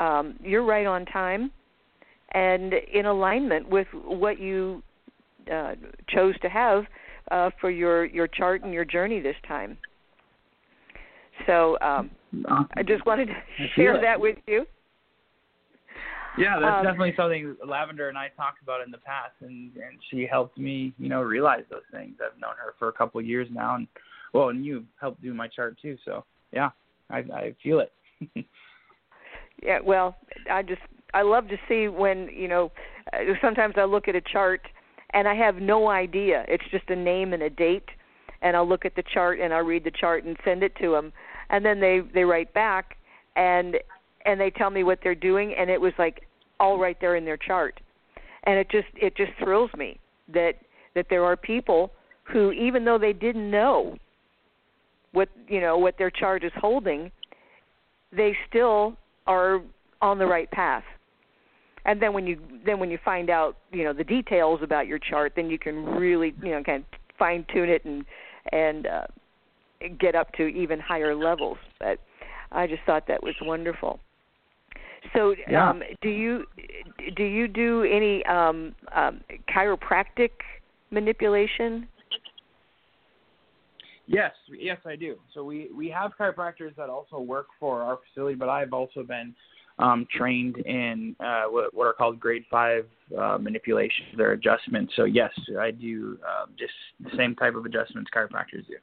[0.00, 1.50] um, you're right on time
[2.32, 4.82] and in alignment with what you
[5.52, 5.74] uh,
[6.08, 6.84] chose to have
[7.30, 9.76] uh, for your your chart and your journey this time.
[11.46, 12.10] So um,
[12.74, 13.34] I just wanted to
[13.76, 14.66] share that with you.
[16.36, 19.98] Yeah, that's um, definitely something Lavender and I talked about in the past, and and
[20.10, 22.16] she helped me, you know, realize those things.
[22.24, 23.86] I've known her for a couple of years now, and
[24.32, 25.96] well, and you helped do my chart too.
[26.04, 26.70] So yeah,
[27.10, 27.92] I I feel it.
[29.62, 30.16] yeah, well,
[30.50, 30.80] I just
[31.14, 32.70] I love to see when you know.
[33.12, 34.60] Uh, sometimes I look at a chart
[35.14, 36.44] and I have no idea.
[36.46, 37.88] It's just a name and a date,
[38.42, 40.90] and I'll look at the chart and I'll read the chart and send it to
[40.92, 41.12] them,
[41.50, 42.96] and then they they write back
[43.36, 43.76] and
[44.26, 46.26] and they tell me what they're doing, and it was like
[46.60, 47.80] all right there in their chart,
[48.44, 49.98] and it just it just thrills me
[50.32, 50.54] that
[50.94, 51.92] that there are people
[52.24, 53.96] who even though they didn't know
[55.12, 57.10] what you know what their chart is holding,
[58.12, 58.96] they still
[59.28, 59.62] are
[60.02, 60.82] on the right path.
[61.84, 64.98] And then when you then when you find out you know the details about your
[64.98, 68.04] chart, then you can really you know kind of fine tune it and
[68.50, 69.06] and uh,
[70.00, 71.58] get up to even higher levels.
[71.78, 71.98] But
[72.50, 74.00] I just thought that was wonderful.
[75.14, 75.70] So, yeah.
[75.70, 76.44] um, do you
[77.16, 80.30] do you do any um, um, chiropractic
[80.90, 81.86] manipulation?
[84.08, 85.16] Yes, yes, I do.
[85.34, 89.34] So we we have chiropractors that also work for our facility, but I've also been
[89.78, 92.86] um, trained in uh, what, what are called grade five
[93.16, 94.94] uh, manipulations or adjustments.
[94.96, 95.30] So yes,
[95.60, 98.76] I do uh, just the same type of adjustments chiropractors do.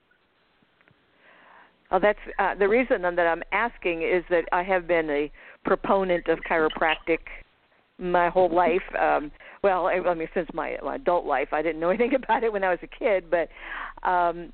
[1.92, 5.32] Oh, that's uh, the reason that I'm asking is that I have been a
[5.64, 7.20] proponent of chiropractic
[7.98, 8.82] my whole life.
[9.00, 9.32] Um,
[9.64, 12.54] well, I, I mean, since my, my adult life, I didn't know anything about it
[12.54, 13.50] when I was a kid, but
[14.08, 14.54] um,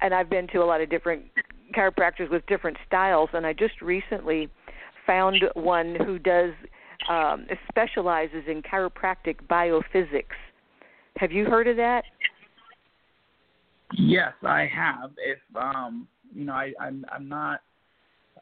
[0.00, 1.24] and I've been to a lot of different
[1.74, 4.48] chiropractors with different styles, and I just recently
[5.06, 6.52] found one who does
[7.08, 10.36] um, specializes in chiropractic biophysics.
[11.16, 12.04] Have you heard of that?
[13.96, 15.10] Yes, I have.
[15.18, 17.60] If um, you know, I, I'm I'm not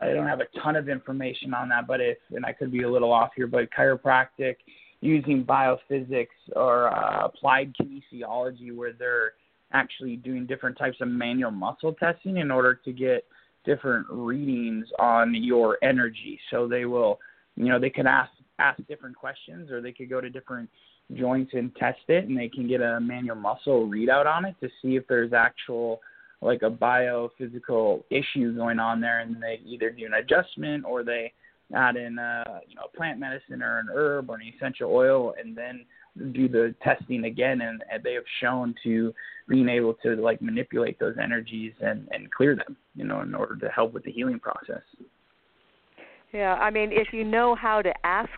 [0.01, 2.83] I don't have a ton of information on that, but if and I could be
[2.83, 4.57] a little off here, but chiropractic
[5.01, 9.33] using biophysics or uh, applied kinesiology, where they're
[9.73, 13.25] actually doing different types of manual muscle testing in order to get
[13.65, 16.41] different readings on your energy.
[16.51, 17.19] So they will,
[17.57, 20.69] you know, they can ask ask different questions, or they could go to different
[21.15, 24.69] joints and test it, and they can get a manual muscle readout on it to
[24.83, 26.01] see if there's actual
[26.41, 31.33] like a biophysical issue going on there, and they either do an adjustment or they
[31.75, 35.35] add in a you know a plant medicine or an herb or an essential oil,
[35.39, 35.85] and then
[36.33, 39.13] do the testing again, and, and they have shown to
[39.49, 43.57] being able to like manipulate those energies and and clear them, you know, in order
[43.57, 44.83] to help with the healing process.
[46.33, 48.31] Yeah, I mean, if you know how to ask,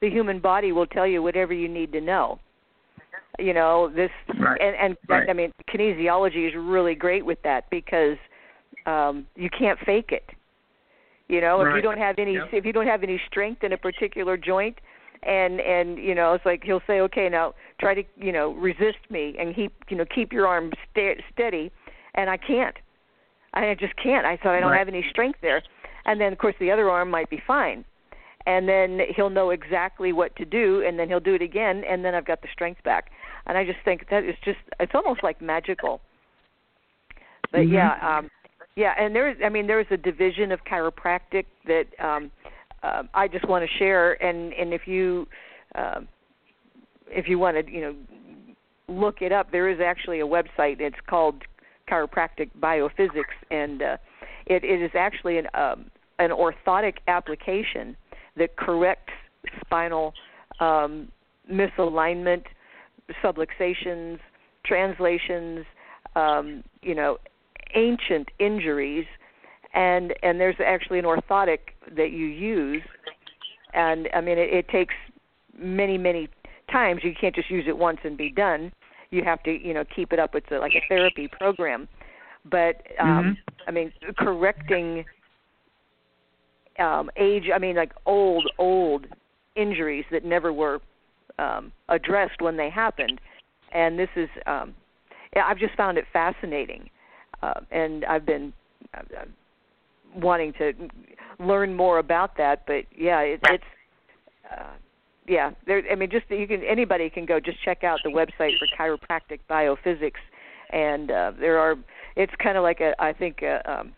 [0.00, 2.38] the human body will tell you whatever you need to know.
[3.38, 4.60] You know this, right.
[4.60, 5.28] and and right.
[5.28, 8.16] I mean, kinesiology is really great with that because
[8.86, 10.28] um you can't fake it.
[11.28, 11.70] You know, right.
[11.70, 12.48] if you don't have any yep.
[12.52, 14.76] if you don't have any strength in a particular joint,
[15.22, 18.98] and and you know it's like he'll say okay now try to you know resist
[19.10, 21.70] me and keep you know keep your arm st- steady.
[22.14, 22.76] And i can't.
[23.54, 24.26] I just can't.
[24.26, 24.78] I thought i don't right.
[24.78, 25.62] have any strength there.
[26.04, 27.84] And then of course the other arm might be fine.
[28.44, 32.04] And then he'll know exactly what to do and then he'll do it again and
[32.04, 33.10] then i've got the strength back.
[33.46, 36.00] And i just think that is just it's almost like magical.
[37.50, 37.74] But mm-hmm.
[37.74, 38.28] yeah um
[38.76, 42.30] yeah and there's i mean there's a division of chiropractic that um
[42.82, 45.26] uh, I just want to share, and and if you
[45.74, 46.00] uh,
[47.08, 47.94] if you want to, you know,
[48.88, 50.80] look it up, there is actually a website.
[50.80, 51.42] It's called
[51.88, 53.96] Chiropractic Biophysics, and uh,
[54.46, 57.96] it, it is actually an um, an orthotic application
[58.36, 59.12] that corrects
[59.64, 60.14] spinal
[60.60, 61.08] um,
[61.50, 62.44] misalignment,
[63.22, 64.18] subluxations,
[64.64, 65.64] translations,
[66.14, 67.18] um, you know,
[67.74, 69.06] ancient injuries
[69.74, 71.58] and and there's actually an orthotic
[71.96, 72.82] that you use.
[73.74, 74.94] And i mean it, it takes
[75.58, 76.28] many many
[76.70, 77.02] times.
[77.04, 78.72] You can't just use it once and be done.
[79.10, 80.34] You have to you know keep it up.
[80.34, 81.88] It's a, like a therapy program.
[82.44, 83.68] But um mm-hmm.
[83.68, 85.04] i mean correcting
[86.78, 89.06] um age i mean like old old
[89.54, 90.80] injuries that never were
[91.38, 93.20] um addressed when they happened.
[93.72, 94.74] And this is um
[95.36, 96.90] i've just found it fascinating.
[97.42, 98.52] Uh, and i've been
[98.94, 99.08] I've,
[100.14, 100.72] wanting to
[101.38, 102.64] learn more about that.
[102.66, 103.64] But yeah, it, it's
[104.50, 104.70] uh,
[105.26, 105.52] yeah.
[105.66, 108.66] There, I mean, just you can anybody can go just check out the website for
[108.78, 110.20] chiropractic biophysics,
[110.70, 111.76] and uh, there are.
[112.16, 113.92] It's kind of like a I think a, um,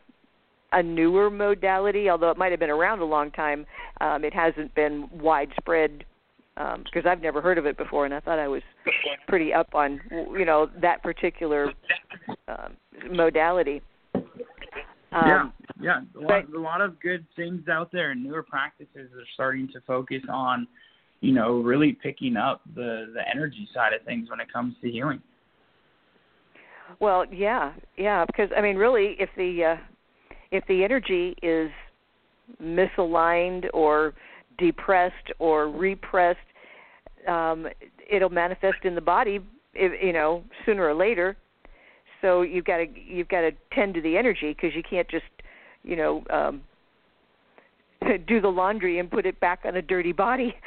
[0.72, 3.66] a newer modality, although it might have been around a long time.
[4.00, 6.04] Um, it hasn't been widespread
[6.54, 8.62] because um, I've never heard of it before, and I thought I was
[9.28, 10.00] pretty up on
[10.32, 11.72] you know that particular
[12.48, 12.76] um,
[13.10, 13.82] modality.
[14.14, 14.22] Um,
[15.12, 15.48] yeah,
[15.80, 19.68] yeah, a lot, a lot of good things out there, and newer practices are starting
[19.72, 20.66] to focus on,
[21.20, 24.90] you know, really picking up the the energy side of things when it comes to
[24.90, 25.20] healing.
[27.00, 31.70] Well, yeah, yeah, because I mean, really, if the uh, if the energy is
[32.62, 34.14] misaligned or
[34.58, 36.38] depressed or repressed,
[37.26, 37.66] um,
[38.08, 39.40] it'll manifest in the body,
[39.74, 41.36] if, you know, sooner or later
[42.24, 45.26] so you've got to you've got to tend to the energy because you can't just
[45.84, 46.62] you know um
[48.26, 50.54] do the laundry and put it back on a dirty body.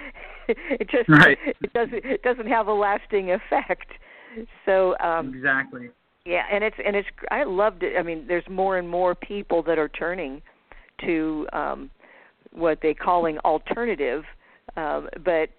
[0.50, 1.38] It just right.
[1.46, 3.92] it doesn't it doesn't have a lasting effect.
[4.66, 5.90] So um exactly.
[6.26, 7.98] yeah and it's and it's i loved it.
[8.00, 10.42] I mean there's more and more people that are turning
[11.02, 11.92] to um
[12.52, 14.24] what they calling alternative
[14.78, 15.50] um but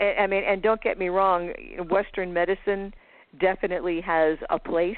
[0.00, 1.52] i mean and don't get me wrong
[1.88, 2.92] western medicine
[3.40, 4.96] definitely has a place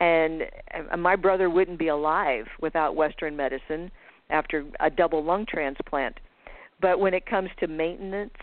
[0.00, 0.42] and
[0.98, 3.90] my brother wouldn't be alive without western medicine
[4.30, 6.18] after a double lung transplant
[6.80, 8.34] but when it comes to maintenance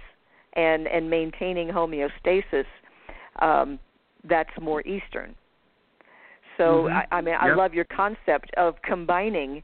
[0.53, 2.66] and and maintaining homeostasis
[3.41, 3.80] um
[4.30, 5.36] that's more eastern
[6.58, 6.97] so mm-hmm.
[7.12, 7.41] I, I mean yep.
[7.41, 9.64] I love your concept of combining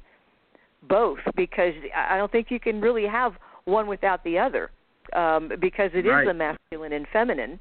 [0.88, 3.34] both because I don't think you can really have
[3.66, 4.72] one without the other
[5.14, 6.24] um because it right.
[6.24, 7.60] is a masculine and feminine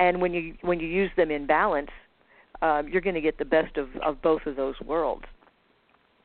[0.00, 1.90] and when you when you use them in balance,
[2.62, 5.24] uh, you're going to get the best of of both of those worlds.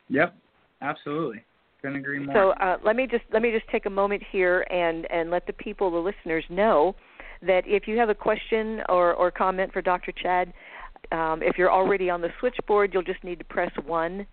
[0.09, 0.35] Yep,
[0.81, 1.43] absolutely.
[1.81, 2.35] Couldn't agree more.
[2.35, 5.47] So uh, let me just let me just take a moment here and and let
[5.47, 6.95] the people, the listeners, know
[7.41, 10.11] that if you have a question or or comment for Dr.
[10.11, 10.53] Chad,
[11.11, 14.25] um, if you're already on the switchboard, you'll just need to press one.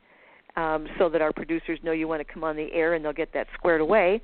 [0.55, 3.15] Um, so that our producers know you want to come on the air and they'll
[3.15, 4.21] get that squared away.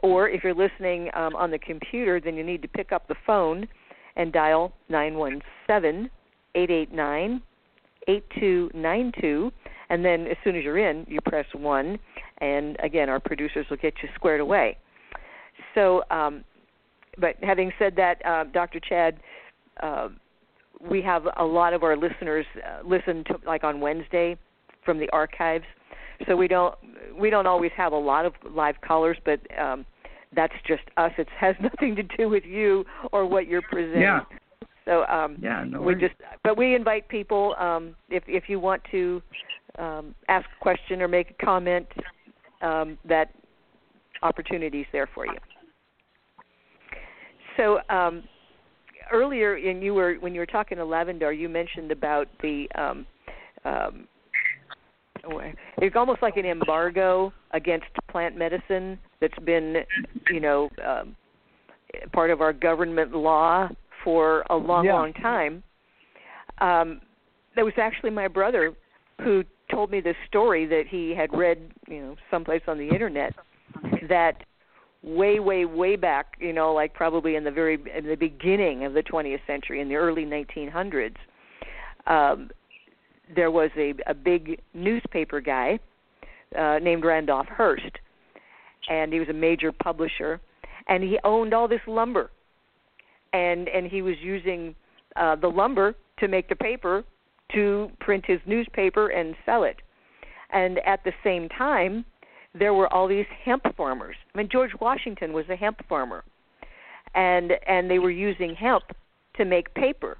[0.00, 3.16] Or if you're listening um, on the computer, then you need to pick up the
[3.26, 3.66] phone
[4.14, 6.08] and dial 917
[6.56, 7.42] 889
[8.08, 9.52] 8292
[9.88, 11.98] and then as soon as you're in, you press one,
[12.38, 14.78] and again, our producers will get you squared away.
[15.74, 16.44] So, um,
[17.18, 18.80] but having said that, uh, Dr.
[18.80, 19.18] Chad,
[19.82, 20.08] uh,
[20.80, 24.36] we have a lot of our listeners uh, listen to like on Wednesday
[24.84, 25.64] from the archives,
[26.26, 26.74] so we don't
[27.18, 29.86] we don't always have a lot of live callers, but um,
[30.34, 31.12] that's just us.
[31.16, 34.02] It has nothing to do with you or what you're presenting.
[34.02, 34.20] Yeah.
[34.86, 36.08] So um, yeah, no we worries.
[36.08, 39.20] just but we invite people um, if if you want to
[39.78, 41.86] um, ask a question or make a comment,
[42.62, 43.30] um, that
[44.22, 45.38] opportunity's there for you.
[47.56, 48.22] So um,
[49.12, 53.06] earlier, and you were when you were talking to Lavendar, you mentioned about the um,
[53.64, 54.06] um,
[55.78, 59.78] it's almost like an embargo against plant medicine that's been,
[60.30, 61.16] you know, um,
[62.12, 63.68] part of our government law
[64.06, 64.92] for a long, Yeah.
[64.92, 65.64] long time.
[66.58, 67.00] Um,
[67.56, 68.72] that was actually my brother
[69.20, 73.34] who told me this story that he had read, you know, someplace on the internet
[74.08, 74.44] that
[75.02, 78.92] way, way, way back, you know, like probably in the very in the beginning of
[78.94, 81.16] the 20th century, in the early 1900s,
[82.06, 82.48] um,
[83.34, 85.80] there was a, a big newspaper guy
[86.56, 87.98] uh, named Randolph Hearst,
[88.88, 90.40] and he was a major publisher,
[90.86, 92.30] and he owned all this lumber,
[93.36, 94.74] and and he was using
[95.16, 97.04] uh, the lumber to make the paper
[97.54, 99.76] to print his newspaper and sell it,
[100.52, 102.04] and at the same time,
[102.58, 104.16] there were all these hemp farmers.
[104.34, 106.24] I mean, George Washington was a hemp farmer,
[107.14, 108.84] and and they were using hemp
[109.36, 110.16] to make paper.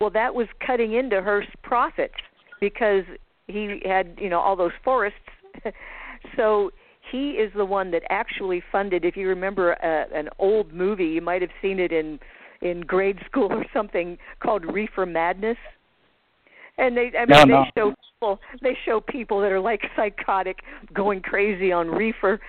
[0.00, 2.14] Well, that was cutting into Hearst's profits
[2.60, 3.04] because
[3.46, 5.18] he had, you know, all those forests.
[6.36, 6.70] so
[7.10, 9.04] he is the one that actually funded.
[9.04, 12.18] If you remember a, an old movie, you might have seen it in
[12.60, 15.58] in grade school or something called Reefer Madness.
[16.76, 17.64] And they, I mean, No, they no.
[17.76, 20.60] show people, they show people that are like psychotic,
[20.92, 22.40] going crazy on reefer,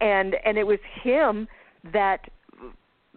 [0.00, 1.48] and and it was him
[1.92, 2.28] that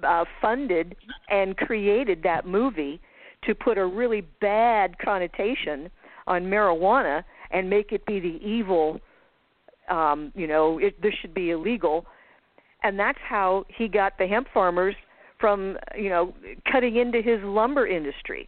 [0.03, 0.95] uh, funded
[1.29, 3.01] and created that movie
[3.43, 5.89] to put a really bad connotation
[6.27, 8.99] on marijuana and make it be the evil
[9.91, 12.05] um you know it this should be illegal
[12.83, 14.95] and that's how he got the hemp farmers
[15.39, 16.33] from you know
[16.71, 18.47] cutting into his lumber industry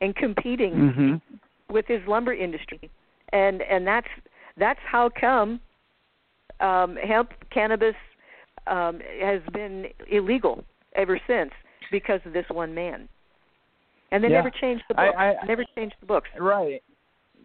[0.00, 1.20] and competing Mhm.
[1.68, 2.88] with his lumber industry
[3.32, 4.08] and and that's
[4.56, 5.60] that's how come
[6.60, 7.96] um hemp cannabis
[8.66, 10.64] um has been illegal
[10.94, 11.50] ever since
[11.90, 13.08] because of this one man
[14.12, 14.36] and they Yeah.
[14.36, 16.82] never changed the I- I- never changed the books Right.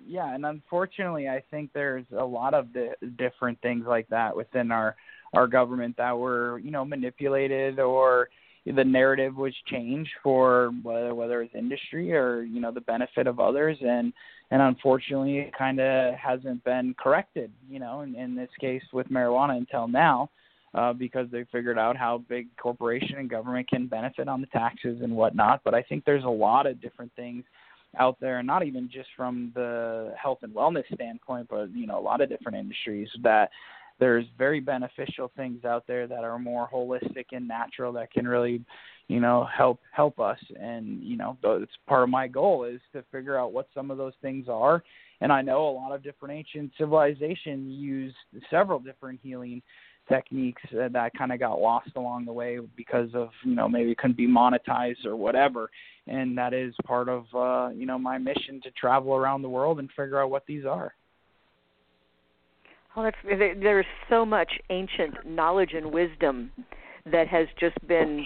[0.08, 4.72] Yeah, and unfortunately, I think there's a lot of the different things like that within
[4.72, 4.96] our
[5.34, 8.28] our government that were, you know, manipulated or
[8.66, 13.40] the narrative was changed for whether whether it's industry or you know the benefit of
[13.40, 14.14] others and
[14.52, 19.10] and unfortunately it kind of hasn't been corrected you know in, in this case with
[19.10, 20.30] marijuana until now
[20.76, 25.00] uh, because they figured out how big corporation and government can benefit on the taxes
[25.02, 27.44] and whatnot but I think there's a lot of different things
[28.00, 32.00] out there, and not even just from the health and wellness standpoint, but you know
[32.00, 33.50] a lot of different industries that
[34.00, 38.64] there's very beneficial things out there that are more holistic and natural that can really
[39.08, 40.40] you know help help us.
[40.60, 43.98] And you know it's part of my goal is to figure out what some of
[43.98, 44.84] those things are.
[45.22, 48.16] And i know a lot of different ancient civilizations used
[48.50, 49.62] several different healing
[50.12, 54.18] techniques that kind of got lost along the way because of you know maybe couldn't
[54.18, 55.70] be monetized or whatever
[56.08, 59.80] and that is part of uh you know my mission to travel around the world
[59.80, 60.94] and figure out what these are
[62.96, 63.18] Well, that's,
[63.62, 66.52] there's so much ancient knowledge and wisdom
[67.10, 68.26] that has just been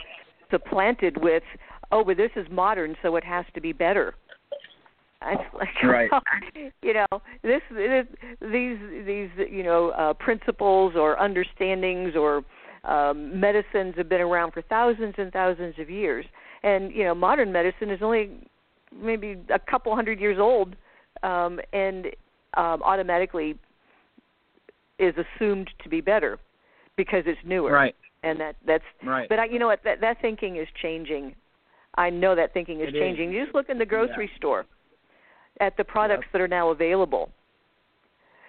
[0.49, 1.43] supplanted with,
[1.91, 4.15] oh, but this is modern, so it has to be better.
[5.27, 6.09] It's like, Right.
[6.11, 6.21] well,
[6.81, 8.05] you know, this, this
[8.41, 12.43] these these you know uh, principles or understandings or
[12.83, 16.25] um, medicines have been around for thousands and thousands of years,
[16.63, 18.29] and you know, modern medicine is only
[18.95, 20.75] maybe a couple hundred years old,
[21.23, 22.07] um, and
[22.55, 23.57] um, automatically
[24.99, 26.37] is assumed to be better
[26.97, 27.71] because it's newer.
[27.71, 27.95] Right.
[28.23, 29.27] And that that's right.
[29.29, 29.79] but I, you know what?
[29.83, 31.35] That that thinking is changing.
[31.95, 33.01] I know that thinking is It is.
[33.01, 33.31] changing.
[33.31, 34.65] You just look in the grocery store
[35.59, 37.29] at the products that are now available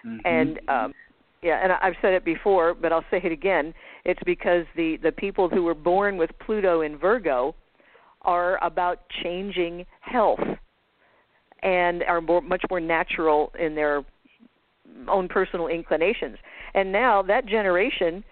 [0.04, 0.20] Mhm.
[0.24, 0.94] and um
[1.42, 3.74] yeah and i've said it before but i'll say it again
[4.04, 7.54] it's because the the people who were born with pluto in virgo
[8.22, 10.40] are about changing health
[11.62, 14.04] and are more, much more natural in their
[15.08, 16.36] own personal inclinations.
[16.74, 18.24] And now that generation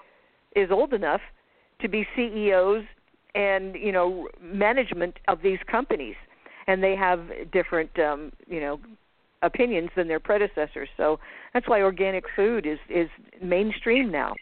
[0.54, 1.20] is old enough
[1.80, 2.84] to be CEOs
[3.34, 6.14] and you know management of these companies,
[6.66, 7.20] and they have
[7.52, 8.80] different um, you know
[9.42, 10.88] opinions than their predecessors.
[10.96, 11.18] So
[11.52, 13.08] that's why organic food is is
[13.42, 14.34] mainstream now.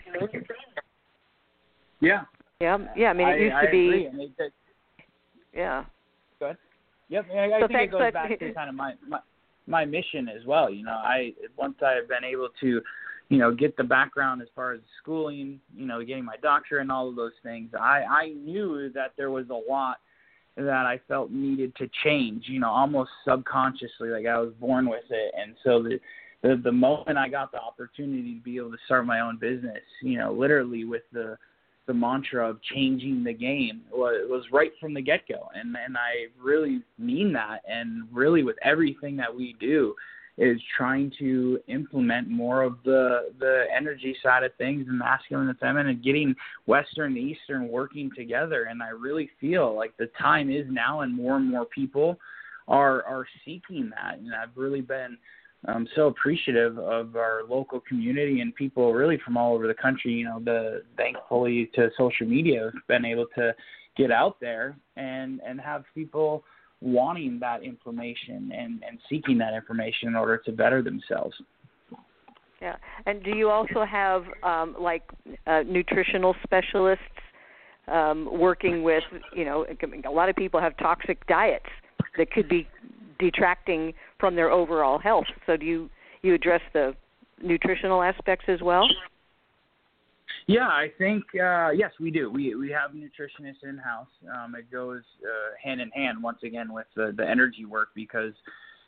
[2.00, 2.22] Yeah.
[2.60, 3.08] Yeah, yeah.
[3.08, 3.86] I mean, it used I to be.
[3.88, 4.06] agree.
[4.06, 4.52] And it, it,
[5.54, 5.84] Yeah.
[7.08, 9.18] Yep, I, I So think it thanks, goes but- back to kind of my, my
[9.66, 10.70] my mission as well.
[10.70, 12.80] You know, I once I've been able to,
[13.28, 16.90] you know, get the background as far as schooling, you know, getting my doctorate and
[16.90, 17.70] all of those things.
[17.78, 19.98] I I knew that there was a lot
[20.56, 22.44] that I felt needed to change.
[22.46, 25.98] You know, almost subconsciously, like I was born with it, and so the.
[26.44, 29.78] The, the moment I got the opportunity to be able to start my own business,
[30.02, 31.38] you know, literally with the
[31.86, 35.96] the mantra of changing the game was, was right from the get go, and and
[35.96, 37.60] I really mean that.
[37.68, 39.94] And really, with everything that we do,
[40.42, 45.58] is trying to implement more of the the energy side of things, and masculine and
[45.58, 46.34] feminine, getting
[46.66, 48.64] Western and Eastern working together.
[48.64, 52.18] And I really feel like the time is now, and more and more people
[52.66, 54.18] are are seeking that.
[54.18, 55.16] And I've really been
[55.68, 60.12] I'm so appreciative of our local community and people really from all over the country.
[60.12, 63.54] You know, the thankfully to social media have been able to
[63.96, 66.42] get out there and and have people
[66.82, 71.34] wanting that information and and seeking that information in order to better themselves.
[72.60, 72.76] Yeah.
[73.06, 75.02] And do you also have um, like
[75.46, 77.02] uh, nutritional specialists
[77.88, 79.02] um, working with,
[79.34, 79.66] you know,
[80.06, 81.66] a lot of people have toxic diets
[82.16, 82.68] that could be
[83.18, 85.26] detracting from their overall health.
[85.46, 85.90] So do you
[86.22, 86.94] you address the
[87.42, 88.86] nutritional aspects as well?
[90.46, 92.30] Yeah, I think uh, yes, we do.
[92.30, 94.08] We we have nutritionists in house.
[94.34, 98.32] Um, it goes uh, hand in hand once again with the the energy work because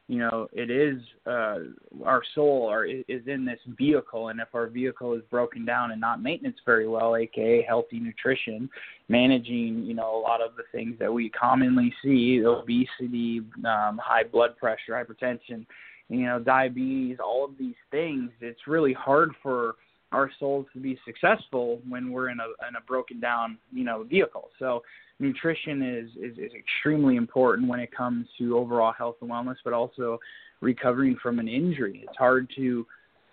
[0.09, 1.59] you know it is uh,
[2.05, 6.01] our soul are, is in this vehicle, and if our vehicle is broken down and
[6.01, 8.69] not maintenance very well, aka healthy nutrition,
[9.09, 14.25] managing you know a lot of the things that we commonly see, obesity, um, high
[14.25, 15.65] blood pressure, hypertension,
[16.09, 19.77] you know diabetes, all of these things, it's really hard for
[20.15, 24.05] our souls to be successful when we're in a in a broken down you know
[24.05, 24.49] vehicle.
[24.59, 24.83] So
[25.19, 29.73] nutrition is, is is extremely important when it comes to overall health and wellness, but
[29.73, 30.19] also
[30.61, 32.05] recovering from an injury.
[32.07, 32.87] It's hard to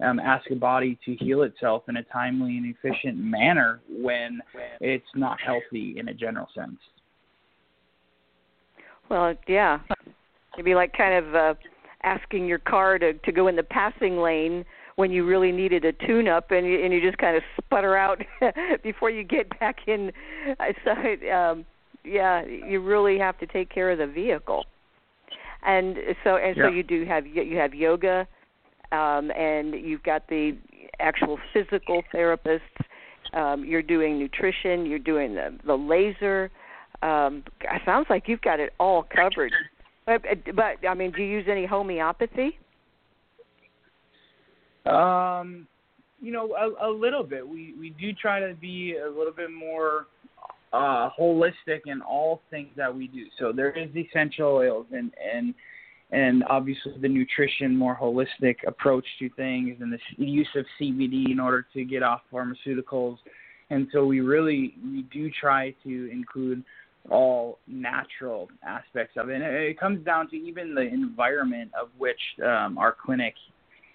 [0.03, 4.41] um, ask a body to heal itself in a timely and efficient manner when
[4.79, 6.79] it's not healthy in a general sense.
[9.09, 9.79] Well, yeah.
[10.53, 11.53] It'd be like kind of uh,
[12.03, 14.65] asking your car to to go in the passing lane
[15.01, 17.97] when you really needed a tune up and you and you just kind of sputter
[17.97, 18.21] out
[18.83, 20.11] before you get back in
[20.85, 20.91] so
[21.33, 21.65] um
[22.05, 24.63] yeah you really have to take care of the vehicle.
[25.65, 28.27] And so and so you do have you have yoga
[28.91, 30.55] um and you've got the
[30.99, 32.59] actual physical therapists
[33.33, 36.51] um you're doing nutrition you're doing the the laser
[37.01, 39.51] um it sounds like you've got it all covered.
[40.05, 40.21] But
[40.55, 42.59] but i mean do you use any homeopathy
[44.85, 45.67] Um,
[46.21, 47.47] you know, a, a little bit.
[47.47, 50.07] We we do try to be a little bit more
[50.73, 53.25] uh, holistic in all things that we do.
[53.39, 55.53] So there is essential oils and and
[56.11, 61.39] and obviously the nutrition, more holistic approach to things, and the use of CBD in
[61.39, 63.17] order to get off pharmaceuticals.
[63.69, 66.63] And so we really we do try to include
[67.09, 69.35] all natural aspects of it.
[69.35, 73.33] And it it comes down to even the environment of which um, our clinic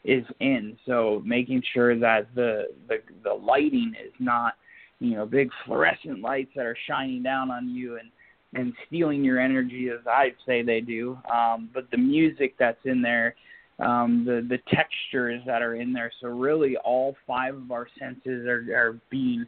[0.07, 0.77] is in.
[0.87, 4.55] So making sure that the the the lighting is not,
[5.01, 8.11] you know, big fluorescent lights that are shining down on you and
[8.55, 11.19] and stealing your energy as I'd say they do.
[11.33, 13.35] Um, but the music that's in there,
[13.81, 16.13] um, the the textures that are in there.
[16.21, 19.47] So really, all five of our senses are are being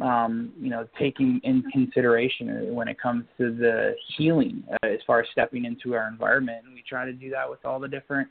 [0.00, 5.20] um, you know, taking in consideration when it comes to the healing uh, as far
[5.20, 6.64] as stepping into our environment.
[6.64, 8.28] And we try to do that with all the different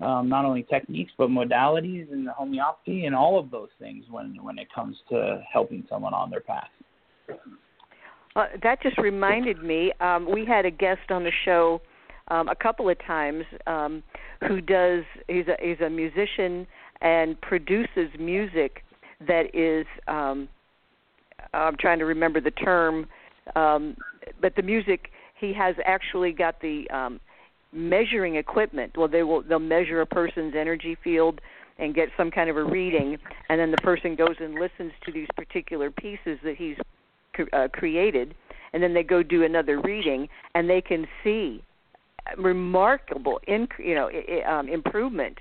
[0.00, 4.58] um, not only techniques but modalities and homeopathy and all of those things when when
[4.58, 6.68] it comes to helping someone on their path.
[8.34, 9.92] Uh, that just reminded me.
[10.00, 11.82] Um, we had a guest on the show
[12.28, 14.02] um, a couple of times um,
[14.48, 15.04] who does.
[15.28, 16.66] He's a he's a musician
[17.00, 18.84] and produces music
[19.26, 19.86] that is.
[20.08, 20.48] Um,
[21.54, 23.06] I'm trying to remember the term,
[23.54, 23.96] um,
[24.40, 27.20] but the music he has actually got the um,
[27.72, 28.96] measuring equipment.
[28.96, 31.40] Well, they will they'll measure a person's energy field
[31.78, 33.18] and get some kind of a reading,
[33.48, 36.76] and then the person goes and listens to these particular pieces that he's
[37.52, 38.34] uh, created,
[38.72, 41.62] and then they go do another reading, and they can see
[42.36, 44.10] remarkable, inc- you know,
[44.46, 45.38] um, improvement.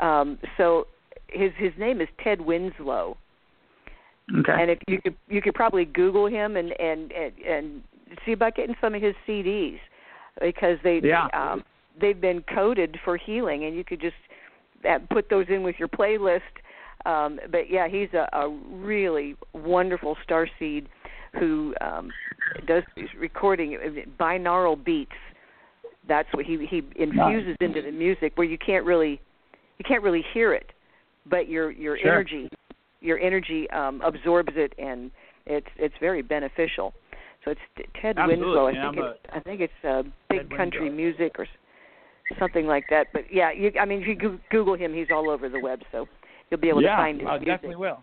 [0.00, 0.86] Um, so
[1.28, 3.16] his his name is Ted Winslow,
[4.38, 4.52] Okay.
[4.52, 7.82] and if you could you could probably Google him and and and, and
[8.24, 9.78] see about getting some of his CDs
[10.40, 11.28] because they Yeah.
[11.32, 11.64] um
[12.00, 14.16] they've been coded for healing, and you could just
[14.88, 16.40] uh, put those in with your playlist.
[17.04, 20.88] Um, but yeah, he's a, a really wonderful star seed
[21.38, 22.10] who um,
[22.66, 22.82] does
[23.18, 25.12] recording uh, binaural beats.
[26.08, 29.20] That's what he he infuses into the music where you can't really
[29.78, 30.72] you can't really hear it,
[31.26, 32.12] but your your sure.
[32.12, 32.48] energy
[33.00, 35.10] your energy um, absorbs it and
[35.46, 36.94] it's it's very beneficial.
[37.44, 37.60] So it's
[38.00, 38.44] Ted Absolutely.
[38.44, 38.66] Winslow.
[38.66, 40.96] I yeah, think it's I think it's uh, big Ted country Winslow.
[40.96, 41.46] music or
[42.38, 43.08] something like that.
[43.12, 46.06] But yeah, you, I mean, if you Google him, he's all over the web, so
[46.50, 47.46] you'll be able yeah, to find his I music.
[47.48, 47.98] definitely will.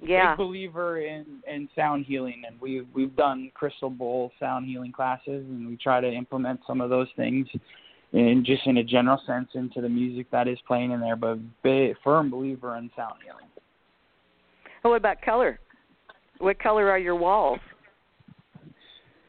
[0.00, 0.36] Yeah.
[0.36, 5.44] Big believer in in sound healing, and we've we've done crystal bowl sound healing classes,
[5.48, 7.48] and we try to implement some of those things,
[8.12, 11.16] in just in a general sense into the music that is playing in there.
[11.16, 13.46] But big, firm believer in sound healing.
[14.84, 15.58] Oh, what about color?
[16.38, 17.58] What color are your walls?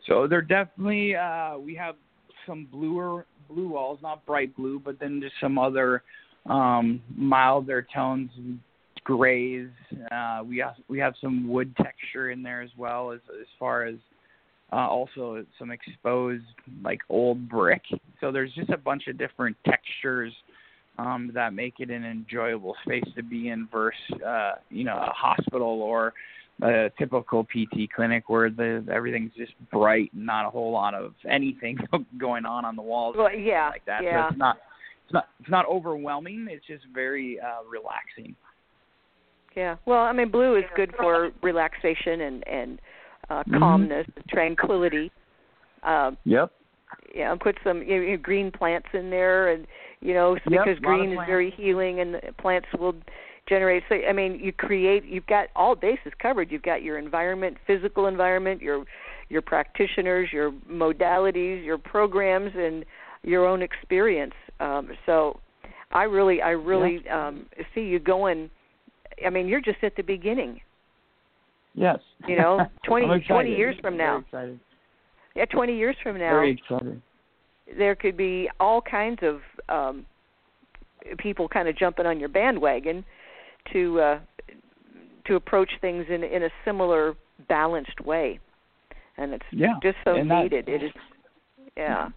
[0.08, 1.96] So they're definitely uh, we have
[2.46, 6.04] some bluer blue walls, not bright blue, but then just some other
[6.48, 8.60] um, milder tones, and
[9.04, 9.70] grays.
[10.12, 13.86] Uh, we have we have some wood texture in there as well as as far
[13.86, 13.96] as
[14.74, 16.44] uh, also some exposed
[16.84, 17.82] like old brick.
[18.20, 20.34] So there's just a bunch of different textures
[20.98, 25.14] um, that make it an enjoyable space to be in versus uh, you know a
[25.16, 26.14] hospital or
[26.62, 31.14] a typical PT clinic where the everything's just bright and not a whole lot of
[31.30, 31.78] anything
[32.18, 34.04] going on on the walls Well, yeah, like that.
[34.04, 34.26] yeah.
[34.26, 34.58] So it's not
[35.06, 36.48] it's not it's not overwhelming.
[36.50, 38.36] It's just very uh, relaxing.
[39.56, 39.76] Yeah.
[39.86, 42.82] Well, I mean, blue is good for relaxation and and
[43.30, 43.60] uh, Mhm.
[43.60, 45.12] calmness, tranquility.
[45.84, 46.52] Um, Yep.
[47.14, 49.66] yeah, and put some you know, green plants in there, and
[50.02, 51.30] you know because of green is plants.
[51.30, 52.96] very healing, and the plants will
[53.48, 53.84] generate.
[53.90, 55.06] So I mean, you create.
[55.06, 56.52] You've got all bases covered.
[56.52, 58.86] You've got your environment, physical environment, your
[59.30, 62.86] your practitioners, your modalities, your programs, and
[63.24, 64.34] your own experience.
[64.60, 65.40] Um, so,
[65.92, 68.50] I really, I really um, see you going.
[69.26, 70.62] I mean, you're just at the beginning.
[71.74, 72.00] Yes.
[72.28, 74.24] You know, 20 20 years from now.
[75.36, 76.32] Yeah, 20 years from now.
[76.32, 77.02] Very excited.
[77.78, 80.06] there could be all kinds of um
[81.18, 83.06] people kind of jumping on your bandwagon
[83.74, 84.20] to uh
[85.26, 87.16] to approach things in in a similar
[87.50, 88.40] balanced way
[89.18, 90.92] and it's Yeah, just so and that- needed it is
[91.78, 92.10] yeah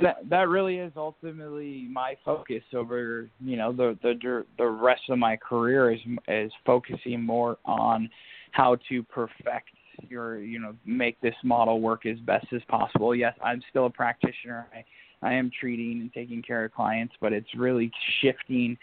[0.00, 5.18] That that really is ultimately my focus over you know the the the rest of
[5.18, 8.08] my career is is focusing more on
[8.52, 9.70] how to perfect
[10.08, 13.14] your you know make this model work as best as possible.
[13.14, 14.66] Yes, I'm still a practitioner.
[14.74, 14.84] I
[15.24, 18.76] I am treating and taking care of clients, but it's really shifting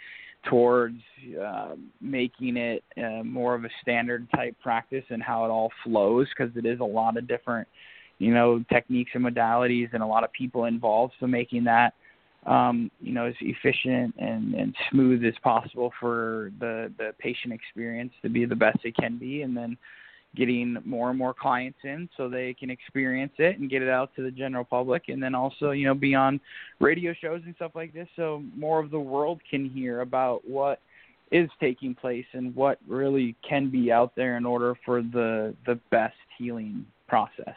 [0.47, 0.99] towards
[1.41, 6.27] uh, making it uh, more of a standard type practice and how it all flows
[6.29, 7.67] because it is a lot of different
[8.19, 11.13] you know techniques and modalities and a lot of people involved.
[11.19, 11.93] So making that
[12.45, 18.13] um, you know as efficient and, and smooth as possible for the the patient experience
[18.21, 19.41] to be the best it can be.
[19.41, 19.77] And then
[20.35, 24.15] getting more and more clients in so they can experience it and get it out
[24.15, 25.03] to the general public.
[25.07, 26.39] And then also you know be on
[26.79, 30.79] radio shows and stuff like this so more of the world can hear about what
[31.31, 35.79] is taking place and what really can be out there in order for the the
[35.91, 37.55] best healing process.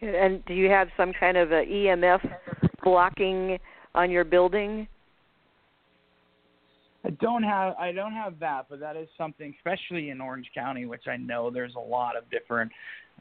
[0.00, 2.20] And do you have some kind of a EMF
[2.82, 3.58] blocking
[3.94, 4.88] on your building
[7.04, 10.86] I don't have I don't have that, but that is something, especially in Orange County,
[10.86, 12.70] which I know there's a lot of different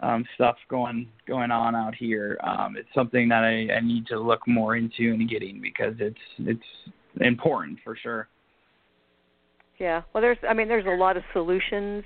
[0.02, 2.38] um, stuff going going on out here.
[2.44, 6.18] Um, it's something that I, I need to look more into and getting because it's
[6.40, 6.92] it's
[7.22, 8.28] important for sure.
[9.80, 10.02] Yeah.
[10.14, 12.04] Well, there's I mean there's a lot of solutions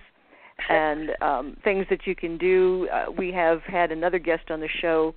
[0.69, 2.87] and um, things that you can do.
[2.91, 5.13] Uh, we have had another guest on the show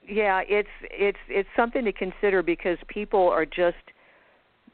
[0.07, 3.83] yeah, it's it's it's something to consider because people are just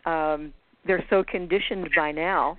[0.06, 0.54] um
[0.86, 2.58] they're so conditioned by now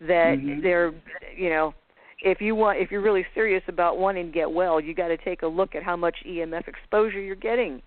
[0.00, 0.62] that Mhm.
[0.62, 0.92] they're
[1.36, 1.74] you know
[2.22, 5.16] if you want if you're really serious about wanting to get well you got to
[5.18, 7.80] take a look at how much EMF exposure you're getting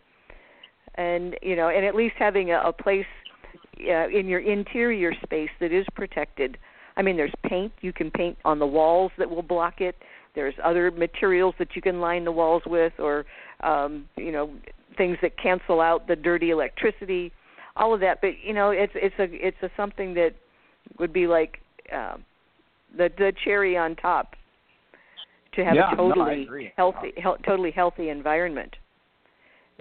[0.96, 3.06] and you know and at least having a, a place
[3.82, 6.58] uh, in your interior space that is protected.
[6.98, 7.72] I mean there's paint.
[7.82, 9.96] You can paint on the walls that will block it.
[10.36, 13.26] There's other materials that you can line the walls with or
[13.62, 14.54] um you know
[14.98, 17.32] things that cancel out the dirty electricity
[17.76, 18.22] all of that.
[18.22, 20.32] But you know it's it's a it's a something that
[21.00, 21.60] would be like
[21.92, 22.24] um
[22.96, 24.36] the the cherry on top
[25.56, 26.74] to have Yeah, a totally agree.
[26.76, 28.76] healthy hel- totally healthy environment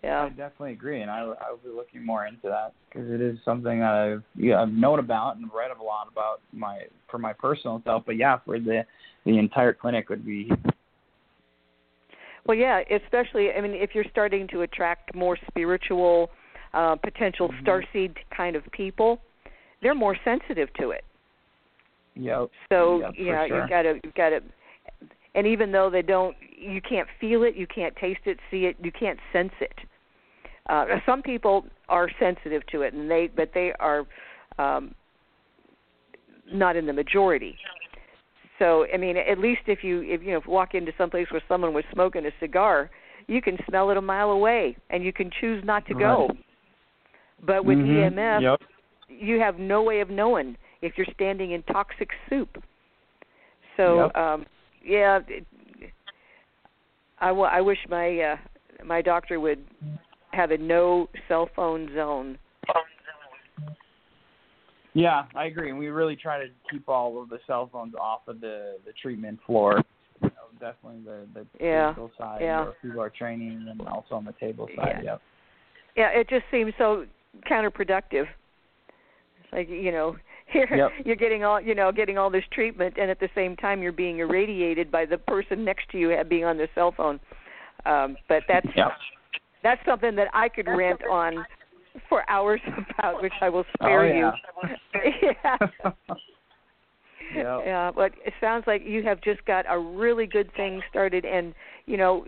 [0.04, 3.38] I definitely agree, and I I will be looking more into that because it is
[3.44, 7.32] something that I've yeah I've known about and read a lot about my for my
[7.32, 8.04] personal self.
[8.06, 8.84] But yeah, for the
[9.24, 10.50] the entire clinic would be
[12.46, 16.30] Well, yeah, especially I mean, if you're starting to attract more spiritual,
[16.74, 17.62] uh, potential Mhm.
[17.62, 19.20] starseed kind of people,
[19.80, 21.04] they're more sensitive to it.
[22.14, 22.50] yep.
[22.68, 23.60] So Yep, know, sure.
[23.60, 24.42] you've got to you've got to,
[25.34, 28.76] and even though they don't, you can't feel it, you can't taste it, see it,
[28.82, 29.78] you can't sense it.
[30.68, 34.06] Uh, some people are sensitive to it, and they but they are
[34.58, 34.94] um,
[36.52, 37.56] not in the majority.
[38.58, 41.10] So I mean, at least if you if you know if you walk into some
[41.10, 42.90] place where someone was smoking a cigar,
[43.26, 46.28] you can smell it a mile away, and you can choose not to go.
[46.28, 46.44] Right.
[47.44, 48.12] But with Mhm.
[48.14, 48.62] EMF, Yep.
[49.08, 52.62] you have no way of knowing if you're standing in toxic soup.
[53.76, 54.16] So Yep.
[54.16, 54.46] um
[54.84, 55.46] yeah, it,
[57.20, 58.36] I, w- I wish my uh,
[58.84, 59.64] my doctor would
[60.32, 62.38] have a no cell phone zone.
[64.94, 68.28] Yeah, I agree, and we really try to keep all of the cell phones off
[68.28, 69.82] of the the treatment floor.
[70.20, 72.64] You know, definitely the the Yeah, physical side yeah.
[72.64, 75.00] where people are training, and also on the table side.
[75.02, 75.12] Yeah.
[75.12, 75.22] Yep.
[75.96, 77.06] Yeah, it just seems so
[77.50, 78.26] counterproductive.
[79.42, 81.06] It's like you know, here Yep.
[81.06, 83.92] you're getting all you know, getting all this treatment, and at the same time you're
[83.92, 87.18] being irradiated by the person next to you being on their cell phone.
[87.86, 88.92] Um, but that's Yep.
[89.62, 91.44] That's something that I could rant on
[92.08, 92.60] for hours
[92.98, 95.10] about, which I will spare oh, you.
[95.22, 95.56] yeah.
[95.82, 95.88] yeah.
[97.34, 97.60] Yep.
[97.64, 101.54] Yeah, but it sounds like you have just got a really good thing started, and
[101.86, 102.26] you know,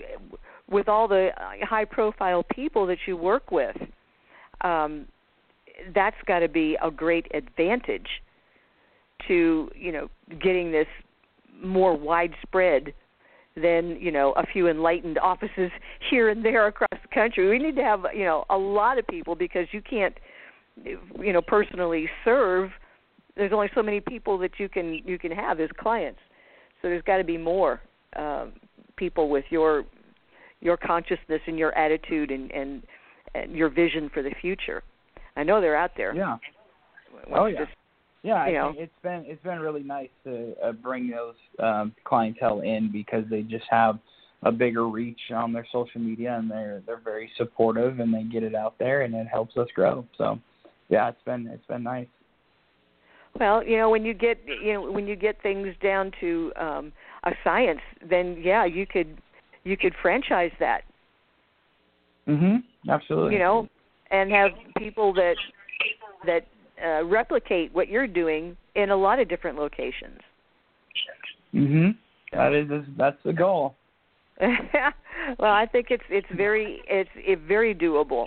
[0.70, 1.30] with all the
[1.62, 3.76] high-profile people that you work with,
[4.62, 5.06] um,
[5.94, 8.08] that's got to be a great advantage
[9.28, 10.08] to you know
[10.42, 10.86] getting this
[11.62, 12.92] more widespread
[13.60, 15.70] than you know a few enlightened offices
[16.10, 17.48] here and there across the country.
[17.48, 20.14] We need to have you know a lot of people because you can't
[20.84, 22.70] you know personally serve
[23.36, 26.20] there's only so many people that you can you can have as clients.
[26.80, 27.80] So there's got to be more
[28.16, 28.52] um,
[28.96, 29.84] people with your
[30.60, 32.82] your consciousness and your attitude and, and
[33.34, 34.82] and your vision for the future.
[35.36, 36.14] I know they're out there.
[36.14, 36.36] Yeah.
[37.32, 37.60] Oh, yeah.
[37.60, 37.72] just-
[38.24, 38.68] Yeah, I know.
[38.68, 43.24] think it's been it's been really nice to uh, bring those um, clientele in because
[43.28, 43.98] they just have
[44.44, 48.42] a bigger reach on their social media and they're they're very supportive and they get
[48.42, 50.06] it out there and it helps us grow.
[50.16, 50.38] So,
[50.88, 52.06] yeah, it's been it's been nice.
[53.38, 56.92] well, you know, when you get you know when you get things down to um,
[57.24, 59.18] a science, then yeah, you could
[59.64, 60.80] you could franchise that.
[62.26, 62.62] Mhm.
[62.88, 63.34] Absolutely.
[63.34, 63.68] you know,
[64.10, 65.34] and have people that
[66.24, 66.46] that
[66.82, 70.20] uh, replicate what you're doing in a lot of different locations.
[71.54, 71.96] Mhm.
[72.32, 73.76] That is that's the goal.
[74.40, 78.26] well, I think it's it's very it's it very doable.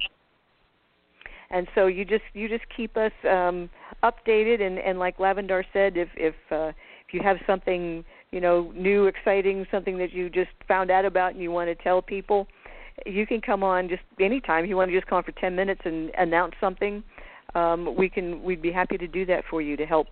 [1.50, 3.70] And so you just you just keep us um
[4.04, 6.72] updated and and like Lavendar said if if uh
[7.08, 11.34] if you have something, you know, new exciting, something that you just found out about
[11.34, 12.48] and you want to tell people,
[13.06, 14.66] you can come on just anytime.
[14.66, 17.04] You want to just come on for 10 minutes and announce something,
[17.56, 20.08] um we can we'd be happy to do that for you to help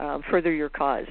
[0.00, 1.06] um further your cause.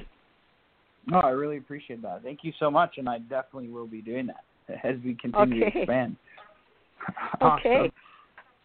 [1.06, 2.22] No, I really appreciate that.
[2.24, 4.44] Thank you so much, and I definitely will be doing that
[4.84, 5.70] as we continue Okay.
[5.72, 6.16] to expand.
[7.40, 7.76] Okay.
[7.76, 7.92] Awesome.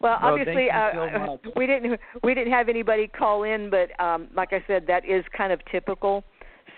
[0.00, 3.70] Well, Well, obviously, thank you so uh, we didn't we didn't have anybody call in,
[3.70, 6.24] but um, like I said, that is kind of typical.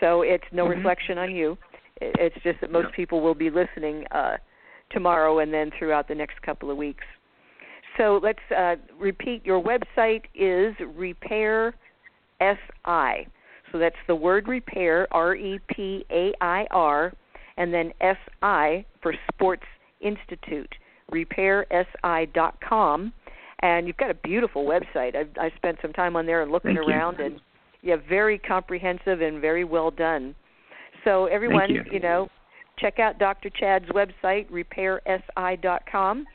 [0.01, 0.77] So it's no Mhm.
[0.77, 1.57] reflection on you.
[2.03, 4.37] It's just that most people will be listening uh,
[4.91, 7.05] tomorrow and then throughout the next couple of weeks.
[7.97, 9.45] So let's uh, repeat.
[9.45, 11.75] Your website is Repair
[12.41, 13.29] SI.
[13.73, 17.13] So that's the word repair, R E P A I R,
[17.57, 19.65] and then S I for Sports
[20.01, 20.73] Institute,
[21.13, 23.13] repairsi.com.
[23.61, 25.17] And you've got a beautiful website.
[25.17, 26.93] I've, I spent some time on there and looking Thank you.
[26.93, 27.41] around, and
[27.83, 30.35] yeah, very comprehensive and very well done.
[31.05, 31.83] So everyone, you.
[31.91, 32.29] you know,
[32.79, 33.51] check out Dr.
[33.51, 36.27] Chad's website, repairsi.com,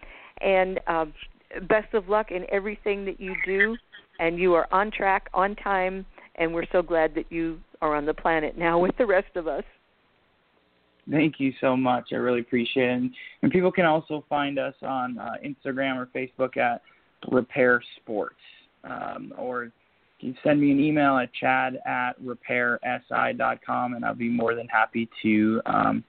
[0.41, 1.13] and um,
[1.67, 3.77] best of luck in everything that you do.
[4.19, 6.05] And you are on track, on time,
[6.35, 9.47] and we're so glad that you are on the planet now with the rest of
[9.47, 9.63] us.
[11.09, 12.09] Thank you so much.
[12.11, 13.11] I really appreciate it.
[13.41, 16.81] And, people can also find us on uh, Instagram or Facebook at
[17.31, 18.35] Repair Sports,
[18.83, 19.71] um, or
[20.19, 24.67] you can send me an email at chad at repairsi.com, and I'll be more than
[24.67, 26.03] happy to um,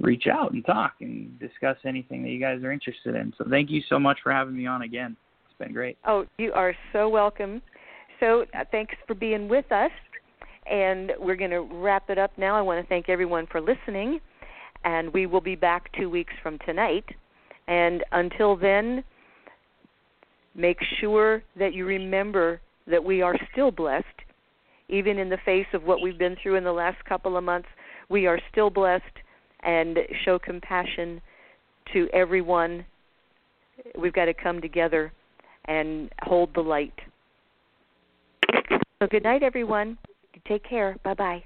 [0.00, 3.32] reach out and talk and discuss anything that you guys are interested in.
[3.38, 5.16] So thank you so much for having me on again.
[5.48, 5.96] It's been great.
[6.06, 7.62] Oh, you are so welcome.
[8.20, 9.90] So uh, thanks for being with us.
[10.70, 12.56] And we're going to wrap it up now.
[12.56, 14.20] I want to thank everyone for listening.
[14.84, 17.04] And we will be back two weeks from tonight.
[17.68, 19.02] And until then,
[20.54, 24.06] make sure that you remember that we are still blessed.
[24.88, 27.68] Even in the face of what we've been through in the last couple of months,
[28.08, 29.02] we are still blessed
[29.66, 31.20] and show compassion
[31.92, 32.84] to everyone.
[33.98, 35.12] We've got to come together
[35.66, 36.94] and hold the light.
[38.98, 39.98] So, good night, everyone.
[40.48, 40.96] Take care.
[41.02, 41.42] Bye bye.